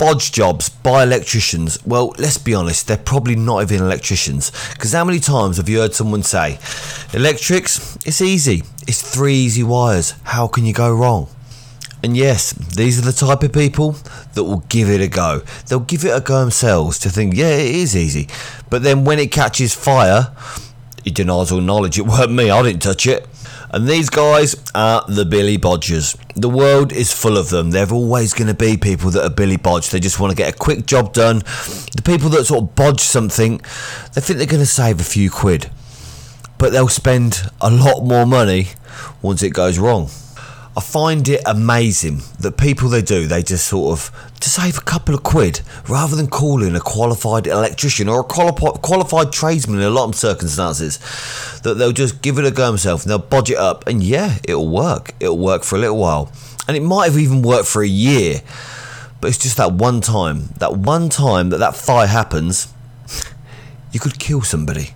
bodge 0.00 0.32
jobs 0.32 0.70
by 0.70 1.02
electricians. 1.02 1.84
Well, 1.84 2.14
let's 2.16 2.38
be 2.38 2.54
honest, 2.54 2.88
they're 2.88 2.96
probably 2.96 3.36
not 3.36 3.60
even 3.62 3.82
electricians. 3.82 4.50
Because 4.72 4.94
how 4.94 5.04
many 5.04 5.20
times 5.20 5.58
have 5.58 5.68
you 5.68 5.80
heard 5.80 5.94
someone 5.94 6.22
say, 6.22 6.58
Electrics, 7.12 7.98
it's 8.06 8.22
easy. 8.22 8.62
It's 8.88 9.02
three 9.02 9.34
easy 9.34 9.62
wires. 9.62 10.14
How 10.24 10.48
can 10.48 10.64
you 10.64 10.72
go 10.72 10.90
wrong? 10.90 11.28
And 12.02 12.16
yes, 12.16 12.52
these 12.52 12.98
are 12.98 13.02
the 13.02 13.12
type 13.12 13.42
of 13.42 13.52
people 13.52 13.94
that 14.32 14.44
will 14.44 14.64
give 14.70 14.88
it 14.88 15.02
a 15.02 15.08
go. 15.08 15.42
They'll 15.68 15.80
give 15.80 16.06
it 16.06 16.16
a 16.16 16.20
go 16.22 16.40
themselves 16.40 16.98
to 17.00 17.10
think, 17.10 17.34
yeah, 17.34 17.58
it 17.58 17.74
is 17.74 17.94
easy. 17.94 18.26
But 18.70 18.82
then 18.82 19.04
when 19.04 19.18
it 19.18 19.30
catches 19.30 19.74
fire, 19.74 20.32
he 21.04 21.10
denies 21.10 21.52
all 21.52 21.60
knowledge. 21.60 21.98
It 21.98 22.06
weren't 22.06 22.32
me, 22.32 22.50
I 22.50 22.62
didn't 22.62 22.80
touch 22.80 23.06
it. 23.06 23.28
And 23.72 23.86
these 23.86 24.10
guys 24.10 24.56
are 24.74 25.04
the 25.06 25.24
Billy 25.24 25.56
Bodgers. 25.56 26.16
The 26.34 26.48
world 26.48 26.92
is 26.92 27.12
full 27.12 27.38
of 27.38 27.50
them. 27.50 27.70
They're 27.70 27.88
always 27.92 28.34
going 28.34 28.48
to 28.48 28.54
be 28.54 28.76
people 28.76 29.10
that 29.12 29.24
are 29.24 29.30
Billy 29.30 29.58
Bodge. 29.58 29.90
They 29.90 30.00
just 30.00 30.18
want 30.18 30.32
to 30.32 30.36
get 30.36 30.52
a 30.52 30.56
quick 30.56 30.86
job 30.86 31.12
done. 31.12 31.38
The 31.38 32.02
people 32.04 32.30
that 32.30 32.46
sort 32.46 32.64
of 32.64 32.74
bodge 32.74 32.98
something, 32.98 33.58
they 34.12 34.20
think 34.20 34.38
they're 34.38 34.46
going 34.46 34.58
to 34.58 34.66
save 34.66 35.00
a 35.00 35.04
few 35.04 35.30
quid. 35.30 35.70
But 36.58 36.72
they'll 36.72 36.88
spend 36.88 37.48
a 37.60 37.70
lot 37.70 38.02
more 38.02 38.26
money 38.26 38.68
once 39.22 39.44
it 39.44 39.50
goes 39.50 39.78
wrong. 39.78 40.10
I 40.80 40.82
find 40.82 41.28
it 41.28 41.42
amazing 41.44 42.22
that 42.38 42.56
people 42.56 42.88
they 42.88 43.02
do, 43.02 43.26
they 43.26 43.42
just 43.42 43.66
sort 43.66 43.98
of 43.98 44.30
to 44.40 44.48
save 44.48 44.78
a 44.78 44.80
couple 44.80 45.14
of 45.14 45.22
quid 45.22 45.60
rather 45.86 46.16
than 46.16 46.26
calling 46.26 46.74
a 46.74 46.80
qualified 46.80 47.46
electrician 47.46 48.08
or 48.08 48.20
a 48.20 48.24
qualified, 48.24 48.80
qualified 48.80 49.30
tradesman 49.30 49.80
in 49.80 49.84
a 49.84 49.90
lot 49.90 50.08
of 50.08 50.14
circumstances, 50.14 50.98
that 51.64 51.74
they'll 51.74 51.92
just 51.92 52.22
give 52.22 52.38
it 52.38 52.46
a 52.46 52.50
go 52.50 52.66
themselves 52.68 53.04
and 53.04 53.10
they'll 53.10 53.18
bodge 53.18 53.50
it 53.50 53.58
up 53.58 53.86
and 53.86 54.02
yeah, 54.02 54.38
it'll 54.44 54.70
work. 54.70 55.12
It'll 55.20 55.36
work 55.36 55.64
for 55.64 55.76
a 55.76 55.78
little 55.78 55.98
while. 55.98 56.32
And 56.66 56.78
it 56.78 56.82
might 56.82 57.10
have 57.10 57.18
even 57.18 57.42
worked 57.42 57.68
for 57.68 57.82
a 57.82 57.86
year, 57.86 58.40
but 59.20 59.28
it's 59.28 59.36
just 59.36 59.58
that 59.58 59.72
one 59.74 60.00
time, 60.00 60.44
that 60.60 60.78
one 60.78 61.10
time 61.10 61.50
that 61.50 61.58
that 61.58 61.76
fire 61.76 62.06
happens, 62.06 62.72
you 63.92 64.00
could 64.00 64.18
kill 64.18 64.40
somebody. 64.40 64.94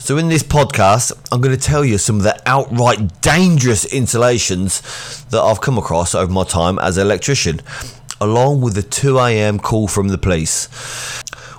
So, 0.00 0.18
in 0.18 0.28
this 0.28 0.42
podcast, 0.42 1.12
I'm 1.32 1.40
going 1.40 1.56
to 1.56 1.60
tell 1.60 1.84
you 1.84 1.98
some 1.98 2.16
of 2.16 2.22
the 2.22 2.35
outright 2.46 3.20
dangerous 3.20 3.84
installations 3.84 5.24
that 5.26 5.40
I've 5.40 5.60
come 5.60 5.76
across 5.76 6.14
over 6.14 6.32
my 6.32 6.44
time 6.44 6.78
as 6.78 6.96
an 6.96 7.06
electrician, 7.06 7.60
along 8.20 8.62
with 8.62 8.74
the 8.74 8.82
2 8.82 9.18
a.m. 9.18 9.58
call 9.58 9.88
from 9.88 10.08
the 10.08 10.16
police, 10.16 10.66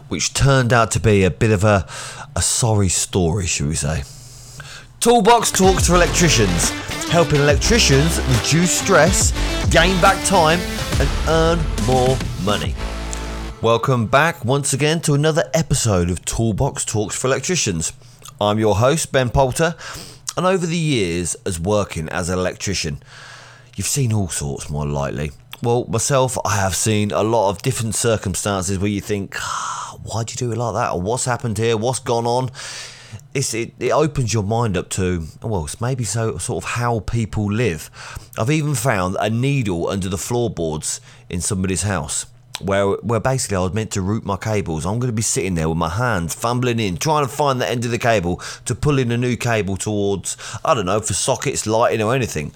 which 0.07 0.33
turned 0.33 0.73
out 0.73 0.89
to 0.91 0.99
be 0.99 1.23
a 1.23 1.29
bit 1.29 1.51
of 1.51 1.63
a, 1.63 1.85
a 2.35 2.41
sorry 2.41 2.89
story, 2.89 3.45
should 3.45 3.67
we 3.67 3.75
say. 3.75 4.03
Toolbox 4.99 5.51
talks 5.51 5.87
for 5.87 5.95
electricians, 5.95 6.69
helping 7.09 7.41
electricians 7.41 8.19
reduce 8.37 8.71
stress, 8.71 9.31
gain 9.69 9.99
back 10.01 10.23
time, 10.25 10.59
and 10.99 11.09
earn 11.27 11.59
more 11.85 12.17
money. 12.43 12.73
Welcome 13.61 14.07
back 14.07 14.45
once 14.45 14.73
again 14.73 15.01
to 15.01 15.13
another 15.13 15.43
episode 15.53 16.09
of 16.09 16.23
Toolbox 16.25 16.85
Talks 16.85 17.15
for 17.15 17.27
Electricians. 17.27 17.93
I'm 18.39 18.59
your 18.59 18.75
host, 18.75 19.11
Ben 19.11 19.29
Poulter, 19.29 19.75
and 20.37 20.45
over 20.45 20.67
the 20.67 20.77
years 20.77 21.35
as 21.45 21.59
working 21.59 22.07
as 22.09 22.29
an 22.29 22.37
electrician, 22.37 23.01
you've 23.75 23.87
seen 23.87 24.13
all 24.13 24.29
sorts 24.29 24.69
more 24.69 24.85
likely. 24.85 25.31
Well, 25.63 25.85
myself, 25.85 26.37
I 26.45 26.55
have 26.57 26.75
seen 26.75 27.11
a 27.11 27.23
lot 27.23 27.49
of 27.49 27.63
different 27.63 27.95
circumstances 27.95 28.77
where 28.77 28.89
you 28.89 29.01
think, 29.01 29.35
ah, 29.41 29.97
why'd 30.03 30.29
you 30.29 30.37
do 30.37 30.51
it 30.51 30.57
like 30.57 30.75
that? 30.75 30.91
Or 30.91 31.01
what's 31.01 31.25
happened 31.25 31.57
here? 31.57 31.75
What's 31.75 31.97
gone 31.97 32.27
on? 32.27 32.51
It's, 33.33 33.55
it, 33.55 33.73
it 33.79 33.91
opens 33.91 34.31
your 34.31 34.43
mind 34.43 34.77
up 34.77 34.89
to, 34.91 35.25
well, 35.41 35.65
it's 35.65 35.81
maybe 35.81 36.03
so 36.03 36.37
sort 36.37 36.63
of 36.63 36.69
how 36.71 36.99
people 36.99 37.51
live. 37.51 37.89
I've 38.37 38.51
even 38.51 38.75
found 38.75 39.17
a 39.19 39.31
needle 39.31 39.89
under 39.89 40.07
the 40.07 40.17
floorboards 40.17 41.01
in 41.29 41.41
somebody's 41.41 41.81
house 41.81 42.27
where 42.59 42.87
where 42.97 43.19
basically 43.19 43.57
I 43.57 43.61
was 43.61 43.73
meant 43.73 43.91
to 43.91 44.01
route 44.01 44.25
my 44.25 44.37
cables. 44.37 44.85
I'm 44.85 44.99
going 44.99 45.09
to 45.09 45.15
be 45.15 45.21
sitting 45.21 45.55
there 45.55 45.69
with 45.69 45.77
my 45.77 45.89
hands 45.89 46.33
fumbling 46.33 46.79
in, 46.79 46.97
trying 46.97 47.25
to 47.25 47.31
find 47.31 47.61
the 47.61 47.69
end 47.69 47.85
of 47.85 47.91
the 47.91 47.97
cable 47.97 48.41
to 48.65 48.75
pull 48.75 48.99
in 48.99 49.11
a 49.11 49.17
new 49.17 49.35
cable 49.35 49.77
towards 49.77 50.37
I 50.63 50.73
don't 50.73 50.85
know 50.85 50.99
for 50.99 51.13
sockets, 51.13 51.67
lighting, 51.67 52.01
or 52.01 52.13
anything. 52.13 52.51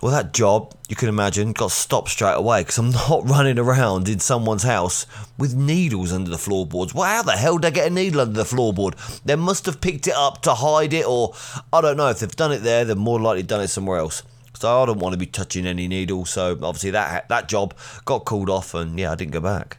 Well, 0.00 0.12
that 0.12 0.32
job 0.32 0.74
you 0.88 0.94
can 0.94 1.08
imagine 1.08 1.52
got 1.52 1.72
stopped 1.72 2.10
straight 2.10 2.34
away 2.34 2.60
because 2.60 2.78
I'm 2.78 2.90
not 3.08 3.28
running 3.28 3.58
around 3.58 4.08
in 4.08 4.20
someone's 4.20 4.62
house 4.62 5.06
with 5.36 5.56
needles 5.56 6.12
under 6.12 6.30
the 6.30 6.38
floorboards. 6.38 6.94
Well, 6.94 7.04
how 7.04 7.22
the 7.22 7.32
hell 7.32 7.58
did 7.58 7.66
I 7.66 7.70
get 7.70 7.90
a 7.90 7.94
needle 7.94 8.20
under 8.20 8.34
the 8.34 8.44
floorboard? 8.44 8.94
They 9.24 9.34
must 9.34 9.66
have 9.66 9.80
picked 9.80 10.06
it 10.06 10.14
up 10.14 10.42
to 10.42 10.54
hide 10.54 10.92
it, 10.92 11.06
or 11.06 11.34
I 11.72 11.80
don't 11.80 11.96
know 11.96 12.08
if 12.08 12.20
they've 12.20 12.30
done 12.36 12.52
it 12.52 12.58
there. 12.58 12.84
They've 12.84 12.96
more 12.96 13.20
likely 13.20 13.42
done 13.42 13.60
it 13.60 13.68
somewhere 13.68 13.98
else. 13.98 14.22
So 14.56 14.82
I 14.82 14.86
don't 14.86 14.98
want 14.98 15.12
to 15.12 15.18
be 15.18 15.26
touching 15.26 15.66
any 15.66 15.88
needles. 15.88 16.30
So 16.30 16.52
obviously 16.62 16.90
that 16.90 17.28
that 17.28 17.48
job 17.48 17.74
got 18.04 18.24
called 18.24 18.50
off, 18.50 18.74
and 18.74 18.98
yeah, 18.98 19.12
I 19.12 19.14
didn't 19.14 19.32
go 19.32 19.40
back. 19.40 19.78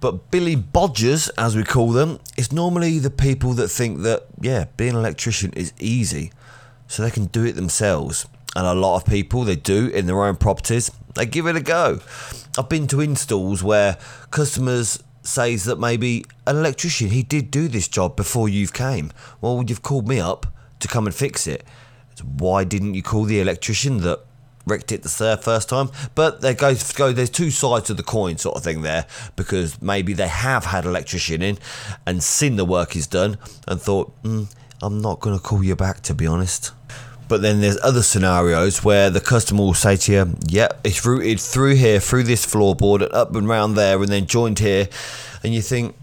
But 0.00 0.30
Billy 0.30 0.56
Bodgers, 0.56 1.30
as 1.38 1.56
we 1.56 1.64
call 1.64 1.90
them, 1.92 2.20
is 2.36 2.52
normally 2.52 2.98
the 2.98 3.10
people 3.10 3.54
that 3.54 3.68
think 3.68 4.02
that 4.02 4.26
yeah, 4.40 4.66
being 4.76 4.90
an 4.90 4.98
electrician 4.98 5.52
is 5.54 5.72
easy, 5.78 6.32
so 6.86 7.02
they 7.02 7.10
can 7.10 7.26
do 7.26 7.44
it 7.44 7.52
themselves. 7.52 8.26
And 8.56 8.66
a 8.66 8.74
lot 8.74 8.96
of 8.96 9.06
people 9.06 9.42
they 9.42 9.56
do 9.56 9.88
in 9.88 10.06
their 10.06 10.22
own 10.22 10.36
properties. 10.36 10.90
They 11.14 11.26
give 11.26 11.46
it 11.46 11.56
a 11.56 11.60
go. 11.60 12.00
I've 12.56 12.68
been 12.68 12.86
to 12.88 13.00
installs 13.00 13.62
where 13.64 13.98
customers 14.30 15.02
says 15.22 15.64
that 15.64 15.80
maybe 15.80 16.24
an 16.46 16.56
electrician 16.56 17.08
he 17.08 17.22
did 17.22 17.50
do 17.50 17.66
this 17.66 17.88
job 17.88 18.14
before 18.14 18.48
you've 18.48 18.72
came. 18.72 19.10
Well, 19.40 19.64
you've 19.66 19.82
called 19.82 20.06
me 20.06 20.20
up 20.20 20.46
to 20.80 20.86
come 20.86 21.06
and 21.06 21.14
fix 21.14 21.46
it 21.46 21.64
why 22.22 22.64
didn't 22.64 22.94
you 22.94 23.02
call 23.02 23.24
the 23.24 23.40
electrician 23.40 23.98
that 23.98 24.20
wrecked 24.66 24.92
it 24.92 25.02
the 25.02 25.38
first 25.42 25.68
time? 25.68 25.90
But 26.14 26.40
there 26.40 26.54
goes 26.54 26.92
go. 26.92 27.12
There's 27.12 27.30
two 27.30 27.50
sides 27.50 27.86
to 27.86 27.94
the 27.94 28.02
coin, 28.02 28.38
sort 28.38 28.56
of 28.56 28.64
thing 28.64 28.82
there, 28.82 29.06
because 29.36 29.80
maybe 29.82 30.12
they 30.12 30.28
have 30.28 30.66
had 30.66 30.84
electrician 30.84 31.42
in 31.42 31.58
and 32.06 32.22
seen 32.22 32.56
the 32.56 32.64
work 32.64 32.96
is 32.96 33.06
done 33.06 33.38
and 33.66 33.80
thought, 33.80 34.22
mm, 34.22 34.52
I'm 34.82 35.00
not 35.00 35.20
going 35.20 35.36
to 35.36 35.42
call 35.42 35.62
you 35.62 35.76
back 35.76 36.00
to 36.02 36.14
be 36.14 36.26
honest. 36.26 36.72
But 37.26 37.40
then 37.40 37.60
there's 37.60 37.78
other 37.82 38.02
scenarios 38.02 38.84
where 38.84 39.08
the 39.08 39.20
customer 39.20 39.62
will 39.62 39.74
say 39.74 39.96
to 39.96 40.12
you, 40.12 40.36
"Yeah, 40.46 40.68
it's 40.84 41.04
routed 41.06 41.40
through 41.40 41.76
here, 41.76 41.98
through 41.98 42.24
this 42.24 42.44
floorboard, 42.44 43.02
and 43.02 43.12
up 43.14 43.34
and 43.34 43.48
round 43.48 43.76
there, 43.76 44.00
and 44.02 44.08
then 44.08 44.26
joined 44.26 44.58
here," 44.58 44.88
and 45.42 45.54
you 45.54 45.62
think, 45.62 45.96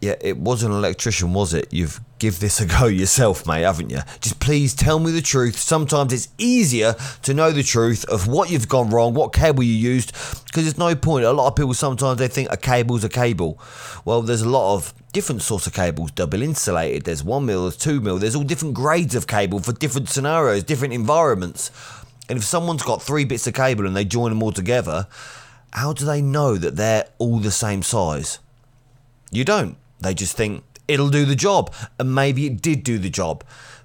"Yeah, 0.00 0.16
it 0.20 0.38
was 0.38 0.62
an 0.62 0.72
electrician, 0.72 1.32
was 1.32 1.54
it? 1.54 1.68
You've 1.72 2.00
give 2.20 2.38
this 2.38 2.60
a 2.60 2.66
go 2.66 2.86
yourself, 2.86 3.46
mate, 3.46 3.62
haven't 3.62 3.90
you? 3.90 4.00
Just 4.20 4.38
please 4.38 4.74
tell 4.74 5.00
me 5.00 5.10
the 5.10 5.22
truth. 5.22 5.58
Sometimes 5.58 6.12
it's 6.12 6.28
easier 6.38 6.94
to 7.22 7.34
know 7.34 7.50
the 7.50 7.62
truth 7.62 8.04
of 8.04 8.28
what 8.28 8.50
you've 8.50 8.68
gone 8.68 8.90
wrong, 8.90 9.14
what 9.14 9.32
cable 9.32 9.62
you 9.64 9.72
used, 9.72 10.12
because 10.44 10.64
there's 10.64 10.78
no 10.78 10.94
point. 10.94 11.24
A 11.24 11.32
lot 11.32 11.48
of 11.48 11.56
people 11.56 11.74
sometimes 11.74 12.18
they 12.18 12.28
think 12.28 12.52
a 12.52 12.56
cable's 12.56 13.02
a 13.02 13.08
cable. 13.08 13.58
Well, 14.04 14.22
there's 14.22 14.42
a 14.42 14.48
lot 14.48 14.74
of 14.74 14.94
different 15.12 15.42
sorts 15.42 15.66
of 15.66 15.72
cables, 15.72 16.12
double 16.12 16.42
insulated. 16.42 17.04
There's 17.04 17.24
one 17.24 17.46
mil, 17.46 17.62
there's 17.62 17.76
two 17.76 18.00
mil. 18.00 18.18
There's 18.18 18.36
all 18.36 18.44
different 18.44 18.74
grades 18.74 19.14
of 19.14 19.26
cable 19.26 19.58
for 19.58 19.72
different 19.72 20.08
scenarios, 20.08 20.62
different 20.62 20.94
environments. 20.94 21.70
And 22.28 22.38
if 22.38 22.44
someone's 22.44 22.82
got 22.82 23.02
three 23.02 23.24
bits 23.24 23.46
of 23.46 23.54
cable 23.54 23.86
and 23.86 23.96
they 23.96 24.04
join 24.04 24.30
them 24.30 24.42
all 24.42 24.52
together, 24.52 25.08
how 25.72 25.92
do 25.92 26.04
they 26.04 26.20
know 26.20 26.56
that 26.56 26.76
they're 26.76 27.08
all 27.18 27.38
the 27.38 27.50
same 27.50 27.82
size? 27.82 28.38
You 29.32 29.44
don't. 29.44 29.76
They 30.00 30.14
just 30.14 30.36
think 30.36 30.64
it'll 30.88 31.10
do 31.10 31.24
the 31.24 31.36
job. 31.36 31.72
And 31.98 32.14
maybe 32.14 32.46
it 32.46 32.62
did 32.62 32.82
do 32.82 32.98
the 32.98 33.10
job. 33.10 33.44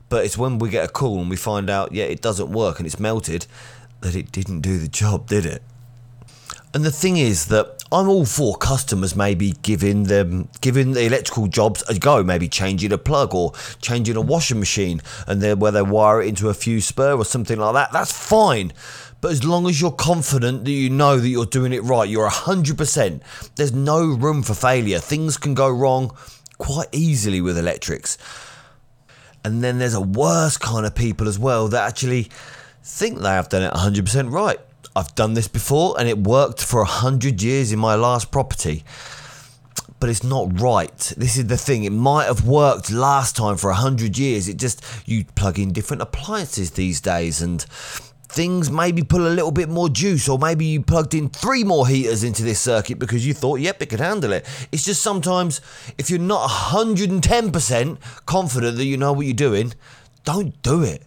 But 0.09 0.25
it's 0.25 0.37
when 0.37 0.59
we 0.59 0.69
get 0.69 0.85
a 0.85 0.91
call 0.91 1.19
and 1.19 1.29
we 1.29 1.35
find 1.35 1.69
out, 1.69 1.91
yeah, 1.91 2.05
it 2.05 2.21
doesn't 2.21 2.51
work 2.51 2.79
and 2.79 2.85
it's 2.85 2.99
melted, 2.99 3.47
that 4.01 4.15
it 4.15 4.31
didn't 4.31 4.61
do 4.61 4.77
the 4.77 4.87
job, 4.87 5.27
did 5.27 5.45
it? 5.45 5.63
And 6.75 6.83
the 6.83 6.91
thing 6.91 7.15
is 7.15 7.45
that 7.47 7.83
I'm 7.89 8.09
all 8.09 8.25
for 8.25 8.57
customers 8.57 9.15
maybe 9.15 9.53
giving 9.61 10.03
them 10.03 10.49
giving 10.59 10.91
the 10.91 11.05
electrical 11.05 11.47
jobs 11.47 11.83
a 11.87 11.97
go, 11.97 12.21
maybe 12.21 12.49
changing 12.49 12.91
a 12.91 12.97
plug 12.97 13.33
or 13.33 13.53
changing 13.81 14.17
a 14.17 14.21
washing 14.21 14.59
machine 14.59 15.01
and 15.25 15.41
then 15.41 15.59
where 15.59 15.71
they 15.71 15.81
wire 15.81 16.21
it 16.21 16.27
into 16.27 16.49
a 16.49 16.53
fuse 16.53 16.85
spur 16.85 17.15
or 17.15 17.23
something 17.23 17.59
like 17.59 17.73
that. 17.75 17.93
That's 17.93 18.11
fine. 18.11 18.73
But 19.25 19.31
as 19.31 19.43
long 19.43 19.67
as 19.67 19.81
you're 19.81 19.91
confident 19.91 20.65
that 20.65 20.71
you 20.71 20.91
know 20.91 21.17
that 21.17 21.27
you're 21.27 21.47
doing 21.47 21.73
it 21.73 21.81
right, 21.81 22.07
you're 22.07 22.29
100%. 22.29 23.21
There's 23.55 23.73
no 23.73 24.05
room 24.05 24.43
for 24.43 24.53
failure. 24.53 24.99
Things 24.99 25.35
can 25.35 25.55
go 25.55 25.67
wrong 25.67 26.15
quite 26.59 26.89
easily 26.91 27.41
with 27.41 27.57
electrics. 27.57 28.19
And 29.43 29.63
then 29.63 29.79
there's 29.79 29.95
a 29.95 29.99
worse 29.99 30.57
kind 30.57 30.85
of 30.85 30.93
people 30.93 31.27
as 31.27 31.39
well 31.39 31.67
that 31.69 31.87
actually 31.87 32.29
think 32.83 33.17
they 33.17 33.29
have 33.29 33.49
done 33.49 33.63
it 33.63 33.73
100% 33.73 34.31
right. 34.31 34.59
I've 34.95 35.15
done 35.15 35.33
this 35.33 35.47
before 35.47 35.99
and 35.99 36.07
it 36.07 36.19
worked 36.19 36.63
for 36.63 36.81
100 36.81 37.41
years 37.41 37.71
in 37.71 37.79
my 37.79 37.95
last 37.95 38.29
property. 38.29 38.83
But 39.99 40.09
it's 40.09 40.23
not 40.23 40.61
right. 40.61 41.13
This 41.17 41.35
is 41.35 41.47
the 41.47 41.57
thing. 41.57 41.83
It 41.83 41.93
might 41.93 42.25
have 42.25 42.45
worked 42.45 42.91
last 42.91 43.35
time 43.35 43.57
for 43.57 43.71
100 43.71 44.19
years. 44.19 44.47
It 44.47 44.57
just, 44.57 44.83
you 45.07 45.25
plug 45.33 45.57
in 45.57 45.73
different 45.73 46.03
appliances 46.03 46.69
these 46.69 47.01
days 47.01 47.41
and 47.41 47.65
things 48.35 48.69
maybe 48.69 49.01
pull 49.01 49.25
a 49.25 49.29
little 49.29 49.51
bit 49.51 49.69
more 49.69 49.89
juice, 49.89 50.27
or 50.27 50.37
maybe 50.37 50.65
you 50.65 50.81
plugged 50.81 51.13
in 51.13 51.29
three 51.29 51.63
more 51.63 51.87
heaters 51.87 52.23
into 52.23 52.43
this 52.43 52.59
circuit 52.59 52.99
because 52.99 53.25
you 53.25 53.33
thought, 53.33 53.59
yep, 53.59 53.81
it 53.81 53.87
could 53.87 54.01
handle 54.01 54.33
it. 54.33 54.45
It's 54.71 54.83
just 54.83 55.01
sometimes 55.01 55.61
if 55.97 56.09
you're 56.09 56.19
not 56.19 56.49
110% 56.49 57.97
confident 58.25 58.77
that 58.77 58.85
you 58.85 58.97
know 58.97 59.13
what 59.13 59.25
you're 59.25 59.33
doing, 59.33 59.73
don't 60.25 60.61
do 60.61 60.83
it. 60.83 61.03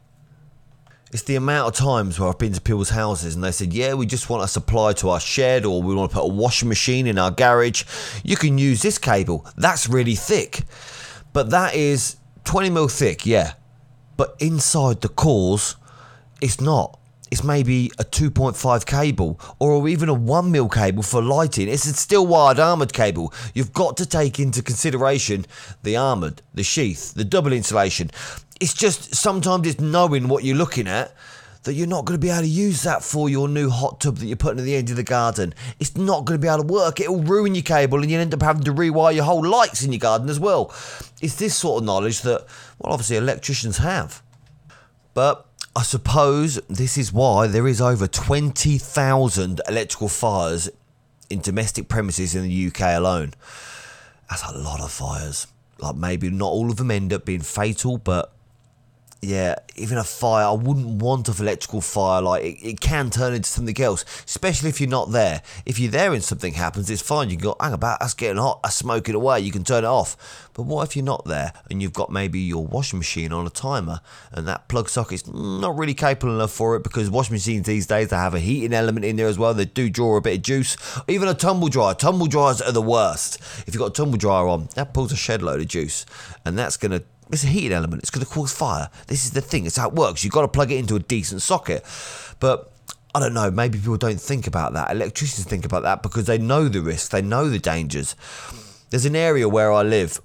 It's 1.11 1.23
the 1.23 1.37
amount 1.37 1.69
of 1.69 1.75
times 1.75 2.19
where 2.19 2.29
I've 2.29 2.39
been 2.39 2.53
to 2.53 2.61
people's 2.61 2.91
houses 2.91 3.35
and 3.35 3.43
they 3.43 3.53
said, 3.53 3.73
Yeah, 3.73 3.95
we 3.95 4.05
just 4.05 4.29
want 4.29 4.45
a 4.45 4.49
supply 4.49 4.93
to 4.95 5.09
our 5.09 5.21
shed 5.21 5.65
or 5.65 5.81
we 5.83 5.95
want 5.95 6.11
to 6.11 6.17
put 6.17 6.25
a 6.25 6.29
washing 6.29 6.69
machine 6.69 7.07
in 7.07 7.19
our 7.19 7.31
garage. 7.31 7.85
You 8.23 8.37
can 8.37 8.59
use 8.59 8.83
this 8.83 8.99
cable. 8.99 9.47
That's 9.57 9.89
really 9.89 10.15
thick. 10.15 10.65
But 11.33 11.49
that 11.51 11.75
is 11.75 12.17
20 12.45 12.69
mil 12.71 12.89
thick, 12.89 13.25
yeah. 13.25 13.55
But 14.19 14.37
inside 14.39 15.01
the 15.01 15.09
cores, 15.09 15.77
it's 16.43 16.61
not. 16.61 16.98
It's 17.31 17.45
maybe 17.45 17.91
a 17.99 18.05
2.5 18.05 18.87
cable 18.87 19.41
or 19.59 19.89
even 19.89 20.09
a 20.09 20.15
1 20.15 20.51
mil 20.51 20.69
cable 20.69 21.03
for 21.03 21.23
lighting. 21.23 21.69
It's 21.69 21.87
a 21.87 21.93
steel 21.93 22.27
wired 22.27 22.59
armoured 22.59 22.93
cable. 22.93 23.33
You've 23.55 23.73
got 23.73 23.97
to 23.99 24.07
take 24.07 24.39
into 24.39 24.63
consideration 24.63 25.47
the 25.83 25.97
armoured, 25.97 26.43
the 26.55 26.63
sheath, 26.63 27.15
the 27.15 27.25
double 27.25 27.53
insulation. 27.53 28.11
It's 28.61 28.75
just 28.75 29.15
sometimes 29.15 29.67
it's 29.67 29.81
knowing 29.81 30.29
what 30.29 30.45
you're 30.45 30.57
looking 30.57 30.89
at 30.89 31.15
that 31.65 31.75
you're 31.75 31.87
not 31.87 32.05
going 32.05 32.19
to 32.19 32.25
be 32.25 32.31
able 32.31 32.43
to 32.43 32.49
use 32.49 32.83
that 32.83 33.03
for 33.03 33.29
your 33.29 33.49
new 33.49 33.69
hot 33.69 34.01
tub 34.01 34.17
that 34.17 34.27
you're 34.27 34.37
putting 34.37 34.59
at 34.59 34.65
the 34.65 34.77
end 34.77 34.91
of 34.91 34.97
the 34.97 35.03
garden. 35.03 35.53
It's 35.79 35.97
not 35.97 36.25
going 36.25 36.41
to 36.41 36.43
be 36.43 36.49
able 36.49 36.65
to 36.65 36.73
work. 36.73 37.01
It'll 37.01 37.23
ruin 37.23 37.55
your 37.55 37.63
cable 37.63 38.01
and 38.01 38.11
you 38.11 38.19
end 38.19 38.33
up 38.33 38.43
having 38.43 38.65
to 38.65 38.73
rewire 38.73 39.15
your 39.15 39.25
whole 39.25 39.47
lights 39.47 39.83
in 39.83 39.93
your 39.93 39.99
garden 39.99 40.29
as 40.29 40.41
well. 40.41 40.75
It's 41.21 41.35
this 41.35 41.57
sort 41.57 41.83
of 41.83 41.87
knowledge 41.87 42.23
that, 42.23 42.47
well, 42.79 42.93
obviously 42.93 43.17
electricians 43.17 43.79
have. 43.79 44.23
But 45.15 45.48
I 45.79 45.83
suppose 45.83 46.57
this 46.67 46.99
is 46.99 47.13
why 47.13 47.47
there 47.47 47.69
is 47.69 47.81
over 47.81 48.09
20,000 48.09 49.61
electrical 49.69 50.09
fires 50.09 50.69
in 51.31 51.41
domestic 51.41 51.87
premises 51.87 52.35
in 52.35 52.43
the 52.43 52.67
UK 52.67 52.97
alone. 52.97 53.33
That's 54.29 54.43
a 54.43 54.59
lot 54.59 54.81
of 54.81 54.91
fires. 54.91 55.47
Like 55.79 55.95
maybe 55.95 56.31
not 56.31 56.49
all 56.49 56.69
of 56.69 56.79
them 56.79 56.91
end 56.91 57.13
up 57.13 57.25
being 57.25 57.43
fatal, 57.43 57.97
but 57.97 58.33
yeah, 59.21 59.57
even 59.75 59.99
a 59.99 60.05
fire, 60.05 60.47
I 60.47 60.53
wouldn't 60.53 61.03
want 61.03 61.29
of 61.29 61.41
electrical 61.41 61.81
fire. 61.81 62.23
Like 62.23 62.45
it, 62.45 62.63
it 62.63 62.81
can 62.81 63.11
turn 63.11 63.35
into 63.35 63.49
something 63.49 63.81
else, 63.81 64.05
especially 64.25 64.69
if 64.69 64.81
you're 64.81 64.89
not 64.89 65.11
there. 65.11 65.43
If 65.67 65.81
you're 65.81 65.91
there 65.91 66.13
and 66.13 66.23
something 66.23 66.55
happens, 66.55 66.89
it's 66.89 67.03
fine. 67.03 67.29
You 67.29 67.37
can 67.37 67.45
go, 67.45 67.57
hang 67.61 67.73
about, 67.73 67.99
that's 68.01 68.15
getting 68.15 68.41
hot, 68.41 68.61
I 68.63 68.71
smoke 68.71 69.09
it 69.09 69.17
away. 69.17 69.41
You 69.41 69.51
can 69.51 69.65
turn 69.65 69.85
it 69.85 69.89
off. 69.89 70.49
But 70.55 70.65
what 70.65 70.89
if 70.89 70.97
you're 70.97 71.05
not 71.05 71.25
there 71.25 71.53
and 71.71 71.83
you've 71.83 71.93
got 71.93 72.11
maybe 72.11 72.39
your 72.39 72.65
washing 72.65 72.99
machine 72.99 73.33
on 73.33 73.47
a 73.47 73.51
timer 73.51 74.01
and 74.33 74.47
that 74.47 74.69
plug 74.69 74.89
socket's 74.89 75.27
not 75.27 75.77
really 75.77 75.95
capable 75.95 76.35
enough 76.35 76.53
for 76.53 76.77
it 76.77 76.83
because 76.83 77.11
washing 77.11 77.35
machines 77.35 77.67
these 77.67 77.87
days 77.87 78.09
they 78.09 78.17
have 78.17 78.35
a 78.35 78.41
heating 78.41 78.73
element 78.73 79.05
in 79.05 79.17
there 79.17 79.29
as 79.29 79.39
well. 79.39 79.53
They 79.53 79.65
do 79.65 79.91
draw 79.91 80.17
a 80.17 80.21
bit 80.21 80.37
of 80.37 80.43
juice. 80.43 80.77
Even 81.09 81.29
a 81.29 81.35
tumble 81.35 81.69
dryer. 81.69 81.95
Tumble 81.95 82.27
dryers 82.27 82.61
are 82.61 82.73
the 82.73 82.83
worst. 82.83 83.41
If 83.67 83.75
you've 83.75 83.79
got 83.79 83.91
a 83.91 84.03
tumble 84.03 84.19
dryer 84.19 84.47
on, 84.47 84.69
that 84.75 84.95
pulls 84.95 85.13
a 85.13 85.17
shed 85.17 85.43
load 85.43 85.61
of 85.61 85.69
juice, 85.69 86.07
and 86.45 86.57
that's 86.57 86.77
gonna 86.77 87.03
it's 87.31 87.45
a 87.45 87.49
heating 87.49 87.73
element. 87.73 88.03
It's 88.03 88.11
going 88.11 88.25
to 88.25 88.31
cause 88.31 88.53
fire. 88.53 88.91
This 89.07 89.25
is 89.25 89.33
the 89.33 89.41
thing. 89.41 89.67
It's 89.67 89.77
how 89.77 89.89
it 89.89 89.95
works. 89.95 90.25
You've 90.25 90.33
got 90.33 90.43
to 90.43 90.49
plug 90.49 90.73
it 90.73 90.77
into 90.77 90.97
a 90.97 91.01
decent 91.01 91.43
socket. 91.43 91.85
But 92.41 92.73
I 93.15 93.21
don't 93.21 93.35
know. 93.35 93.51
Maybe 93.51 93.79
people 93.79 93.97
don't 93.97 94.21
think 94.21 94.47
about 94.47 94.73
that. 94.75 94.91
Electricians 94.91 95.47
think 95.47 95.65
about 95.65 95.83
that 95.83 96.03
because 96.03 96.27
they 96.27 96.39
know 96.39 96.69
the 96.69 96.81
risks. 96.81 97.09
They 97.09 97.23
know 97.23 97.49
the 97.49 97.59
dangers. 97.59 98.15
There's 98.91 99.05
an 99.05 99.17
area 99.17 99.49
where 99.49 99.73
I 99.73 99.83
live. 99.83 100.21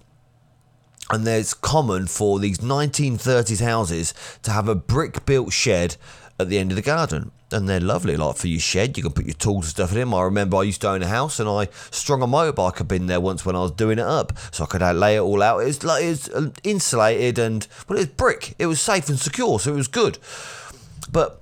And 1.09 1.27
there's 1.27 1.53
common 1.53 2.07
for 2.07 2.39
these 2.39 2.59
1930s 2.59 3.61
houses 3.61 4.13
to 4.43 4.51
have 4.51 4.67
a 4.67 4.75
brick 4.75 5.25
built 5.25 5.51
shed 5.51 5.97
at 6.39 6.49
the 6.49 6.57
end 6.57 6.71
of 6.71 6.75
the 6.75 6.81
garden 6.81 7.31
and 7.53 7.69
they're 7.69 7.79
lovely. 7.79 8.17
Like 8.17 8.35
for 8.35 8.47
your 8.47 8.59
shed, 8.59 8.97
you 8.97 9.03
can 9.03 9.13
put 9.13 9.25
your 9.25 9.33
tools 9.35 9.65
and 9.65 9.71
stuff 9.71 9.91
in 9.91 9.99
them. 9.99 10.13
I 10.13 10.23
remember 10.23 10.57
I 10.57 10.63
used 10.63 10.81
to 10.81 10.89
own 10.89 11.03
a 11.03 11.07
house 11.07 11.39
and 11.39 11.47
I 11.47 11.69
strung 11.91 12.21
a 12.21 12.27
motorbike 12.27 12.81
up 12.81 12.91
in 12.91 13.07
there 13.07 13.21
once 13.21 13.45
when 13.45 13.55
I 13.55 13.61
was 13.61 13.71
doing 13.71 13.99
it 13.99 14.05
up, 14.05 14.37
so 14.51 14.63
I 14.63 14.67
could 14.67 14.81
lay 14.81 15.15
it 15.15 15.21
all 15.21 15.41
out. 15.41 15.59
It 15.59 15.65
was 15.65 15.83
like 15.83 16.03
it 16.03 16.09
was 16.09 16.29
uh, 16.29 16.51
insulated 16.63 17.39
and 17.39 17.67
well, 17.87 17.97
it 17.97 18.01
was 18.01 18.07
brick. 18.07 18.55
It 18.59 18.65
was 18.65 18.81
safe 18.81 19.07
and 19.09 19.19
secure, 19.19 19.59
so 19.59 19.73
it 19.73 19.77
was 19.77 19.87
good. 19.87 20.17
But 21.11 21.41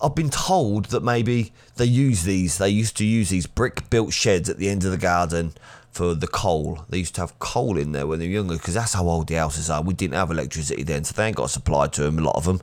I've 0.00 0.14
been 0.14 0.30
told 0.30 0.86
that 0.86 1.02
maybe 1.02 1.52
they 1.76 1.86
use 1.86 2.24
these. 2.24 2.58
They 2.58 2.68
used 2.68 2.96
to 2.98 3.04
use 3.04 3.30
these 3.30 3.46
brick-built 3.46 4.12
sheds 4.12 4.50
at 4.50 4.58
the 4.58 4.68
end 4.68 4.84
of 4.84 4.90
the 4.90 4.98
garden 4.98 5.54
for 5.90 6.14
the 6.14 6.26
coal. 6.26 6.84
They 6.88 6.98
used 6.98 7.14
to 7.14 7.20
have 7.20 7.38
coal 7.38 7.78
in 7.78 7.92
there 7.92 8.06
when 8.06 8.18
they 8.18 8.26
were 8.26 8.34
younger 8.34 8.56
because 8.56 8.74
that's 8.74 8.94
how 8.94 9.08
old 9.08 9.28
the 9.28 9.36
houses 9.36 9.70
are. 9.70 9.80
We 9.80 9.94
didn't 9.94 10.14
have 10.14 10.30
electricity 10.30 10.82
then, 10.82 11.04
so 11.04 11.14
they 11.14 11.28
ain't 11.28 11.36
got 11.36 11.50
supplied 11.50 11.92
to 11.94 12.02
them. 12.02 12.18
A 12.18 12.22
lot 12.22 12.36
of 12.36 12.44
them, 12.44 12.60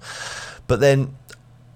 but 0.67 0.81
then 0.81 1.15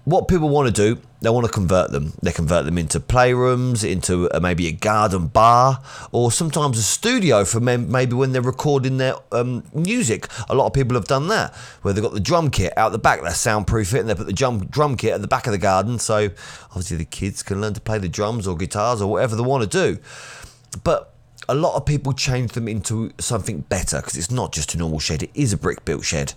what 0.06 0.28
people 0.28 0.48
want 0.48 0.72
to 0.72 0.72
do, 0.72 1.00
they 1.20 1.30
want 1.30 1.44
to 1.46 1.52
convert 1.52 1.90
them. 1.90 2.12
They 2.22 2.30
convert 2.30 2.64
them 2.64 2.78
into 2.78 3.00
playrooms, 3.00 3.82
into 3.82 4.28
a, 4.32 4.40
maybe 4.40 4.68
a 4.68 4.72
garden 4.72 5.26
bar, 5.26 5.82
or 6.12 6.30
sometimes 6.30 6.78
a 6.78 6.82
studio 6.82 7.44
for 7.44 7.58
maybe 7.58 8.14
when 8.14 8.30
they're 8.30 8.40
recording 8.40 8.98
their 8.98 9.16
um, 9.32 9.64
music. 9.74 10.28
A 10.48 10.54
lot 10.54 10.66
of 10.66 10.72
people 10.72 10.94
have 10.94 11.06
done 11.06 11.26
that, 11.26 11.52
where 11.82 11.92
they've 11.92 12.04
got 12.04 12.12
the 12.12 12.20
drum 12.20 12.50
kit 12.50 12.72
out 12.78 12.92
the 12.92 12.98
back, 12.98 13.20
they 13.20 13.30
soundproof 13.30 13.94
it, 13.94 13.98
and 13.98 14.08
they 14.08 14.14
put 14.14 14.28
the 14.28 14.32
drum, 14.32 14.66
drum 14.66 14.96
kit 14.96 15.12
at 15.12 15.22
the 15.22 15.26
back 15.26 15.48
of 15.48 15.52
the 15.52 15.58
garden, 15.58 15.98
so 15.98 16.30
obviously 16.66 16.98
the 16.98 17.04
kids 17.04 17.42
can 17.42 17.60
learn 17.60 17.74
to 17.74 17.80
play 17.80 17.98
the 17.98 18.08
drums 18.08 18.46
or 18.46 18.56
guitars 18.56 19.02
or 19.02 19.10
whatever 19.10 19.34
they 19.34 19.42
want 19.42 19.68
to 19.68 19.68
do. 19.68 20.00
But 20.84 21.12
a 21.48 21.54
lot 21.56 21.74
of 21.74 21.84
people 21.84 22.12
change 22.12 22.52
them 22.52 22.68
into 22.68 23.10
something 23.18 23.62
better 23.62 23.96
because 23.96 24.16
it's 24.16 24.30
not 24.30 24.52
just 24.52 24.72
a 24.72 24.78
normal 24.78 25.00
shed, 25.00 25.24
it 25.24 25.30
is 25.34 25.52
a 25.52 25.56
brick 25.56 25.84
built 25.84 26.04
shed. 26.04 26.34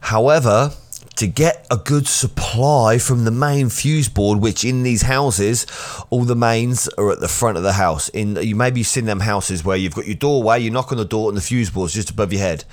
However, 0.00 0.72
to 1.16 1.26
get 1.26 1.66
a 1.70 1.76
good 1.76 2.06
supply 2.06 2.98
from 2.98 3.24
the 3.24 3.30
main 3.30 3.68
fuse 3.68 4.08
board, 4.08 4.38
which 4.38 4.64
in 4.64 4.82
these 4.82 5.02
houses, 5.02 5.66
all 6.10 6.24
the 6.24 6.34
mains 6.34 6.88
are 6.96 7.10
at 7.12 7.20
the 7.20 7.28
front 7.28 7.56
of 7.56 7.62
the 7.62 7.74
house. 7.74 8.08
In 8.10 8.36
you 8.36 8.56
maybe 8.56 8.80
you've 8.80 8.86
seen 8.86 9.04
them 9.04 9.20
houses 9.20 9.64
where 9.64 9.76
you've 9.76 9.94
got 9.94 10.06
your 10.06 10.16
doorway, 10.16 10.60
you 10.60 10.70
knock 10.70 10.90
on 10.90 10.98
the 10.98 11.04
door, 11.04 11.28
and 11.28 11.36
the 11.36 11.42
fuse 11.42 11.70
board's 11.70 11.94
just 11.94 12.10
above 12.10 12.32
your 12.32 12.40
head. 12.40 12.64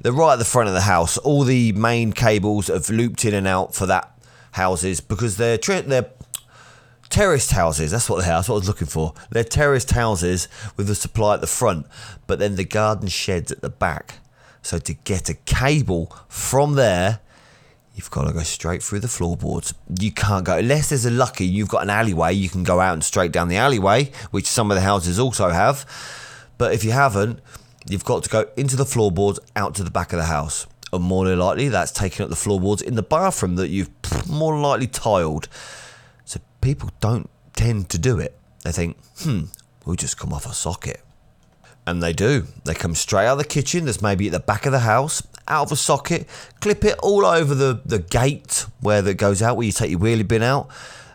They're 0.00 0.12
right 0.12 0.34
at 0.34 0.38
the 0.38 0.44
front 0.44 0.68
of 0.68 0.74
the 0.74 0.82
house. 0.82 1.18
All 1.18 1.42
the 1.42 1.72
main 1.72 2.12
cables 2.12 2.68
have 2.68 2.88
looped 2.88 3.24
in 3.24 3.34
and 3.34 3.46
out 3.46 3.74
for 3.74 3.86
that 3.86 4.12
houses 4.52 5.00
because 5.00 5.36
they're 5.36 5.58
they're 5.58 6.10
terraced 7.08 7.52
houses. 7.52 7.90
That's 7.90 8.08
what 8.08 8.24
are. 8.24 8.26
That's 8.26 8.48
what 8.48 8.56
I 8.56 8.58
was 8.58 8.68
looking 8.68 8.86
for. 8.86 9.14
They're 9.30 9.44
terraced 9.44 9.90
houses 9.92 10.48
with 10.76 10.86
the 10.86 10.94
supply 10.94 11.34
at 11.34 11.40
the 11.40 11.46
front, 11.46 11.86
but 12.26 12.38
then 12.38 12.56
the 12.56 12.64
garden 12.64 13.08
sheds 13.08 13.50
at 13.50 13.60
the 13.60 13.70
back. 13.70 14.16
So 14.62 14.78
to 14.78 14.94
get 14.94 15.28
a 15.28 15.34
cable 15.34 16.14
from 16.28 16.74
there 16.74 17.20
you've 17.98 18.10
got 18.12 18.28
to 18.28 18.32
go 18.32 18.44
straight 18.44 18.80
through 18.80 19.00
the 19.00 19.08
floorboards. 19.08 19.74
You 20.00 20.12
can't 20.12 20.44
go 20.44 20.56
unless 20.56 20.90
there's 20.90 21.04
a 21.04 21.10
lucky. 21.10 21.44
You've 21.44 21.68
got 21.68 21.82
an 21.82 21.90
alleyway. 21.90 22.32
You 22.32 22.48
can 22.48 22.62
go 22.62 22.78
out 22.78 22.92
and 22.92 23.02
straight 23.02 23.32
down 23.32 23.48
the 23.48 23.56
alleyway, 23.56 24.12
which 24.30 24.46
some 24.46 24.70
of 24.70 24.76
the 24.76 24.80
houses 24.80 25.18
also 25.18 25.48
have. 25.48 25.84
But 26.58 26.72
if 26.72 26.84
you 26.84 26.92
haven't, 26.92 27.40
you've 27.88 28.04
got 28.04 28.22
to 28.22 28.30
go 28.30 28.48
into 28.56 28.76
the 28.76 28.84
floorboards, 28.84 29.40
out 29.56 29.74
to 29.74 29.84
the 29.84 29.90
back 29.90 30.12
of 30.12 30.18
the 30.20 30.26
house. 30.26 30.68
And 30.92 31.02
more 31.02 31.26
than 31.26 31.40
likely, 31.40 31.68
that's 31.68 31.90
taking 31.90 32.22
up 32.22 32.30
the 32.30 32.36
floorboards 32.36 32.82
in 32.82 32.94
the 32.94 33.02
bathroom 33.02 33.56
that 33.56 33.68
you've 33.68 33.90
more 34.28 34.56
likely 34.58 34.86
tiled. 34.86 35.48
So 36.24 36.38
people 36.60 36.90
don't 37.00 37.28
tend 37.56 37.88
to 37.90 37.98
do 37.98 38.20
it. 38.20 38.38
They 38.62 38.70
think, 38.70 38.96
hmm, 39.18 39.46
we'll 39.84 39.96
just 39.96 40.18
come 40.18 40.32
off 40.32 40.46
a 40.46 40.54
socket. 40.54 41.02
And 41.84 42.00
they 42.00 42.12
do. 42.12 42.46
They 42.64 42.74
come 42.74 42.94
straight 42.94 43.26
out 43.26 43.32
of 43.32 43.38
the 43.38 43.44
kitchen 43.44 43.86
that's 43.86 44.00
maybe 44.00 44.26
at 44.26 44.32
the 44.32 44.40
back 44.40 44.66
of 44.66 44.72
the 44.72 44.80
house, 44.80 45.22
out 45.48 45.66
of 45.66 45.72
a 45.72 45.76
socket, 45.76 46.26
clip 46.60 46.84
it 46.84 46.98
all 47.02 47.24
over 47.26 47.54
the, 47.54 47.80
the 47.84 47.98
gate 47.98 48.66
where 48.80 49.02
that 49.02 49.14
goes 49.14 49.42
out, 49.42 49.56
where 49.56 49.66
you 49.66 49.72
take 49.72 49.90
your 49.90 50.00
wheelie 50.00 50.26
bin 50.26 50.42
out, 50.42 50.68